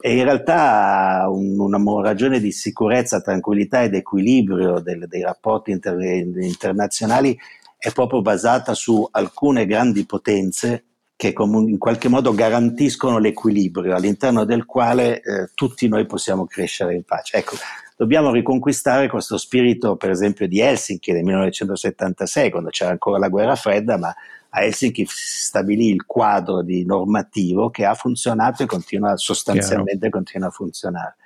E 0.00 0.16
in 0.16 0.24
realtà 0.24 1.26
un, 1.28 1.58
una 1.60 1.80
ragione 2.02 2.40
di 2.40 2.50
sicurezza, 2.50 3.20
tranquillità 3.20 3.82
ed 3.82 3.94
equilibrio 3.94 4.80
del, 4.80 5.06
dei 5.06 5.22
rapporti 5.22 5.70
inter, 5.70 6.00
internazionali 6.00 7.38
è 7.78 7.92
proprio 7.92 8.20
basata 8.20 8.74
su 8.74 9.06
alcune 9.10 9.64
grandi 9.64 10.04
potenze 10.04 10.84
che 11.18 11.34
in 11.36 11.78
qualche 11.78 12.08
modo 12.08 12.32
garantiscono 12.32 13.18
l'equilibrio 13.18 13.94
all'interno 13.94 14.44
del 14.44 14.64
quale 14.64 15.20
eh, 15.20 15.50
tutti 15.52 15.88
noi 15.88 16.06
possiamo 16.06 16.46
crescere 16.46 16.94
in 16.94 17.02
pace. 17.02 17.38
Ecco, 17.38 17.56
dobbiamo 17.96 18.30
riconquistare 18.30 19.08
questo 19.08 19.36
spirito, 19.36 19.96
per 19.96 20.10
esempio, 20.10 20.46
di 20.46 20.60
Helsinki 20.60 21.12
del 21.12 21.24
1976, 21.24 22.50
quando 22.50 22.70
c'era 22.70 22.92
ancora 22.92 23.18
la 23.18 23.28
guerra 23.28 23.56
fredda, 23.56 23.98
ma 23.98 24.14
a 24.50 24.62
Helsinki 24.62 25.06
si 25.06 25.44
stabilì 25.44 25.88
il 25.88 26.06
quadro 26.06 26.62
di 26.62 26.84
normativo 26.84 27.68
che 27.70 27.84
ha 27.84 27.94
funzionato 27.94 28.62
e 28.62 28.66
continua 28.66 29.16
sostanzialmente 29.16 29.98
Chiaro. 29.98 30.14
continua 30.14 30.48
a 30.48 30.52
funzionare. 30.52 31.16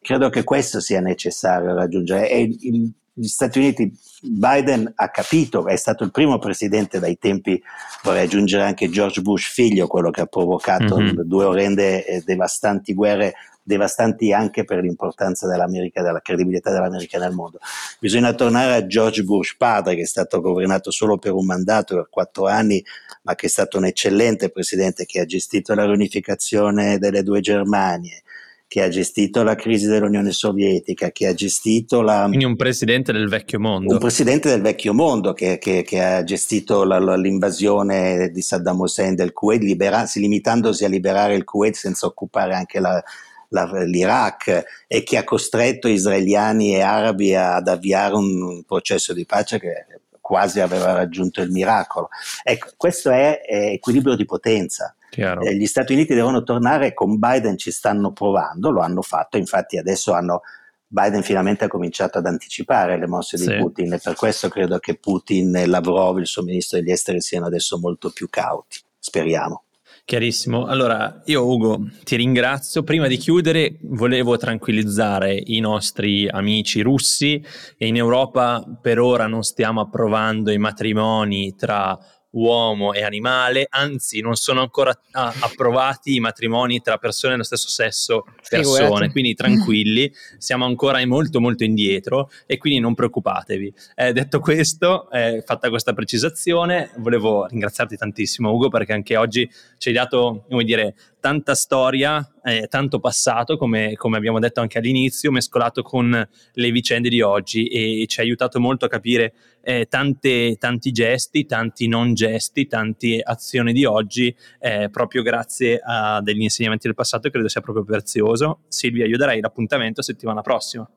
Credo 0.00 0.30
che 0.30 0.42
questo 0.42 0.80
sia 0.80 1.00
necessario 1.00 1.74
raggiungere. 1.74 2.28
E 2.28 2.40
il, 2.40 2.92
gli 3.18 3.26
Stati 3.26 3.58
Uniti, 3.58 3.92
Biden 4.22 4.92
ha 4.94 5.10
capito, 5.10 5.66
è 5.66 5.76
stato 5.76 6.04
il 6.04 6.12
primo 6.12 6.38
presidente 6.38 7.00
dai 7.00 7.18
tempi, 7.18 7.60
vorrei 8.02 8.24
aggiungere 8.24 8.62
anche 8.62 8.88
George 8.90 9.22
Bush 9.22 9.50
figlio, 9.50 9.86
quello 9.88 10.10
che 10.10 10.20
ha 10.20 10.26
provocato 10.26 10.98
mm-hmm. 10.98 11.20
due 11.22 11.44
orrende 11.44 12.06
e 12.06 12.22
devastanti 12.24 12.94
guerre, 12.94 13.34
devastanti 13.62 14.32
anche 14.32 14.64
per 14.64 14.78
l'importanza 14.78 15.46
dell'America, 15.46 16.00
della 16.00 16.20
credibilità 16.20 16.70
dell'America 16.70 17.18
nel 17.18 17.32
mondo. 17.32 17.58
Bisogna 17.98 18.32
tornare 18.32 18.74
a 18.74 18.86
George 18.86 19.24
Bush 19.24 19.56
padre, 19.56 19.96
che 19.96 20.02
è 20.02 20.06
stato 20.06 20.40
governato 20.40 20.90
solo 20.90 21.18
per 21.18 21.32
un 21.32 21.44
mandato, 21.44 21.96
per 21.96 22.08
quattro 22.08 22.46
anni, 22.46 22.82
ma 23.22 23.34
che 23.34 23.46
è 23.46 23.50
stato 23.50 23.78
un 23.78 23.84
eccellente 23.84 24.48
presidente 24.50 25.04
che 25.04 25.20
ha 25.20 25.26
gestito 25.26 25.74
la 25.74 25.84
riunificazione 25.84 26.98
delle 26.98 27.22
due 27.22 27.40
Germanie, 27.40 28.22
che 28.68 28.82
ha 28.82 28.88
gestito 28.88 29.42
la 29.42 29.54
crisi 29.54 29.86
dell'Unione 29.86 30.30
Sovietica, 30.30 31.10
che 31.10 31.26
ha 31.26 31.32
gestito 31.32 32.02
la... 32.02 32.26
Quindi 32.26 32.44
un 32.44 32.54
presidente 32.54 33.12
del 33.12 33.26
vecchio 33.26 33.58
mondo. 33.58 33.94
Un 33.94 33.98
presidente 33.98 34.50
del 34.50 34.60
vecchio 34.60 34.92
mondo 34.92 35.32
che, 35.32 35.56
che, 35.56 35.82
che 35.82 36.04
ha 36.04 36.22
gestito 36.22 36.84
la, 36.84 36.98
la, 36.98 37.16
l'invasione 37.16 38.28
di 38.28 38.42
Saddam 38.42 38.80
Hussein 38.80 39.14
del 39.14 39.32
Kuwait, 39.32 39.62
libera, 39.62 40.06
limitandosi 40.14 40.84
a 40.84 40.88
liberare 40.88 41.34
il 41.34 41.44
Kuwait 41.44 41.74
senza 41.74 42.04
occupare 42.04 42.54
anche 42.54 42.78
la, 42.78 43.02
l'Iraq 43.48 44.64
e 44.86 45.02
che 45.02 45.16
ha 45.16 45.24
costretto 45.24 45.88
israeliani 45.88 46.74
e 46.74 46.82
arabi 46.82 47.34
ad 47.34 47.68
avviare 47.68 48.14
un, 48.14 48.42
un 48.42 48.62
processo 48.64 49.14
di 49.14 49.24
pace 49.24 49.58
che 49.58 49.86
quasi 50.20 50.60
aveva 50.60 50.92
raggiunto 50.92 51.40
il 51.40 51.50
miracolo. 51.50 52.10
Ecco, 52.42 52.68
questo 52.76 53.08
è, 53.08 53.40
è 53.40 53.70
equilibrio 53.70 54.14
di 54.14 54.26
potenza. 54.26 54.94
Eh, 55.42 55.56
gli 55.56 55.66
Stati 55.66 55.92
Uniti 55.92 56.14
devono 56.14 56.42
tornare, 56.42 56.94
con 56.94 57.18
Biden 57.18 57.56
ci 57.56 57.70
stanno 57.70 58.12
provando, 58.12 58.70
lo 58.70 58.80
hanno 58.80 59.02
fatto, 59.02 59.36
infatti 59.36 59.78
adesso 59.78 60.12
hanno, 60.12 60.42
Biden 60.86 61.22
finalmente 61.22 61.64
ha 61.64 61.68
cominciato 61.68 62.18
ad 62.18 62.26
anticipare 62.26 62.98
le 62.98 63.06
mosse 63.06 63.36
sì. 63.36 63.48
di 63.48 63.56
Putin 63.56 63.94
e 63.94 64.00
per 64.02 64.14
questo 64.14 64.48
credo 64.48 64.78
che 64.78 64.96
Putin 64.96 65.56
e 65.56 65.66
Lavrov, 65.66 66.18
il 66.18 66.26
suo 66.26 66.42
ministro 66.42 66.78
degli 66.78 66.90
esteri, 66.90 67.20
siano 67.20 67.46
adesso 67.46 67.78
molto 67.78 68.10
più 68.10 68.28
cauti, 68.28 68.78
speriamo. 68.98 69.62
Chiarissimo. 70.08 70.64
Allora, 70.64 71.20
io 71.26 71.46
Ugo 71.46 71.86
ti 72.02 72.16
ringrazio. 72.16 72.82
Prima 72.82 73.08
di 73.08 73.18
chiudere 73.18 73.76
volevo 73.82 74.38
tranquillizzare 74.38 75.38
i 75.38 75.60
nostri 75.60 76.26
amici 76.26 76.80
russi 76.80 77.44
e 77.76 77.86
in 77.86 77.94
Europa 77.94 78.64
per 78.80 79.00
ora 79.00 79.26
non 79.26 79.42
stiamo 79.42 79.82
approvando 79.82 80.50
i 80.50 80.56
matrimoni 80.56 81.54
tra 81.56 81.98
uomo 82.30 82.92
e 82.92 83.02
animale, 83.02 83.66
anzi 83.68 84.20
non 84.20 84.34
sono 84.34 84.60
ancora 84.60 84.98
ah, 85.12 85.32
approvati 85.40 86.14
i 86.14 86.20
matrimoni 86.20 86.80
tra 86.80 86.98
persone 86.98 87.32
dello 87.32 87.44
stesso 87.44 87.68
sesso, 87.68 88.24
persone, 88.48 88.84
Figurati. 88.84 89.10
quindi 89.10 89.34
tranquilli, 89.34 90.12
siamo 90.36 90.64
ancora 90.64 91.04
molto 91.06 91.40
molto 91.40 91.64
indietro 91.64 92.30
e 92.46 92.58
quindi 92.58 92.80
non 92.80 92.94
preoccupatevi. 92.94 93.74
Eh, 93.94 94.12
detto 94.12 94.40
questo, 94.40 95.10
eh, 95.10 95.42
fatta 95.44 95.68
questa 95.68 95.92
precisazione, 95.92 96.90
volevo 96.98 97.46
ringraziarti 97.46 97.96
tantissimo 97.96 98.50
Ugo 98.50 98.68
perché 98.68 98.92
anche 98.92 99.16
oggi 99.16 99.48
ci 99.78 99.88
hai 99.88 99.94
dato, 99.94 100.44
come 100.48 100.64
dire, 100.64 100.94
tanta 101.20 101.54
storia, 101.54 102.26
eh, 102.42 102.66
tanto 102.68 103.00
passato, 103.00 103.56
come, 103.56 103.94
come, 103.94 104.16
abbiamo 104.16 104.38
detto 104.38 104.60
anche 104.60 104.78
all'inizio, 104.78 105.30
mescolato 105.30 105.82
con 105.82 106.28
le 106.52 106.70
vicende 106.70 107.08
di 107.08 107.20
oggi 107.20 107.66
e 107.68 108.06
ci 108.06 108.20
ha 108.20 108.22
aiutato 108.22 108.60
molto 108.60 108.84
a 108.84 108.88
capire 108.88 109.34
eh, 109.62 109.86
tante, 109.88 110.56
tanti 110.56 110.92
gesti, 110.92 111.46
tanti 111.46 111.88
non 111.88 112.14
gesti, 112.14 112.66
tante 112.66 113.20
azioni 113.22 113.72
di 113.72 113.84
oggi, 113.84 114.34
eh, 114.60 114.88
proprio 114.90 115.22
grazie 115.22 115.80
a 115.82 116.20
degli 116.22 116.42
insegnamenti 116.42 116.86
del 116.86 116.96
passato, 116.96 117.30
credo 117.30 117.48
sia 117.48 117.60
proprio 117.60 117.84
prezioso. 117.84 118.60
Silvia, 118.68 119.06
io 119.06 119.16
darei 119.16 119.40
l'appuntamento 119.40 120.02
settimana 120.02 120.40
prossima. 120.40 120.88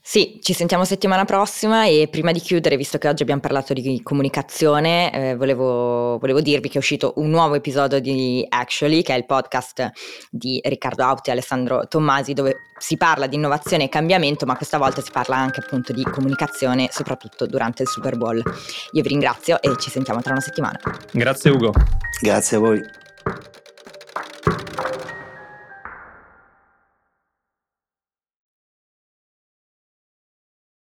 Sì, 0.00 0.38
ci 0.40 0.54
sentiamo 0.54 0.84
settimana 0.84 1.24
prossima 1.24 1.84
e 1.84 2.08
prima 2.10 2.32
di 2.32 2.40
chiudere, 2.40 2.76
visto 2.76 2.96
che 2.96 3.08
oggi 3.08 3.22
abbiamo 3.22 3.42
parlato 3.42 3.74
di 3.74 4.00
comunicazione, 4.02 5.12
eh, 5.12 5.36
volevo, 5.36 6.18
volevo, 6.18 6.40
dirvi 6.40 6.68
che 6.68 6.76
è 6.76 6.78
uscito 6.78 7.12
un 7.16 7.28
nuovo 7.28 7.54
episodio 7.54 8.00
di 8.00 8.44
Actually, 8.48 9.02
che 9.02 9.14
è 9.14 9.18
il 9.18 9.26
podcast 9.26 9.90
di 10.30 10.60
Riccardo 10.64 11.04
Auti 11.04 11.28
e 11.28 11.32
Alessandro 11.32 11.86
Tommasi, 11.88 12.32
dove 12.32 12.62
si 12.78 12.96
parla 12.96 13.26
di 13.26 13.36
innovazione 13.36 13.84
e 13.84 13.88
cambiamento, 13.88 14.46
ma 14.46 14.56
questa 14.56 14.78
volta 14.78 15.02
si 15.02 15.10
parla 15.12 15.36
anche 15.36 15.60
appunto 15.60 15.92
di 15.92 16.02
comunicazione, 16.04 16.88
soprattutto 16.90 17.46
durante 17.46 17.82
il 17.82 17.88
Super 17.88 18.16
Bowl. 18.16 18.38
Io 18.92 19.02
vi 19.02 19.08
ringrazio 19.08 19.60
e 19.60 19.76
ci 19.78 19.90
sentiamo 19.90 20.22
tra 20.22 20.32
una 20.32 20.40
settimana. 20.40 20.78
Grazie 21.12 21.50
Ugo. 21.50 21.72
Grazie 22.22 22.56
a 22.56 22.60
voi. 22.60 23.07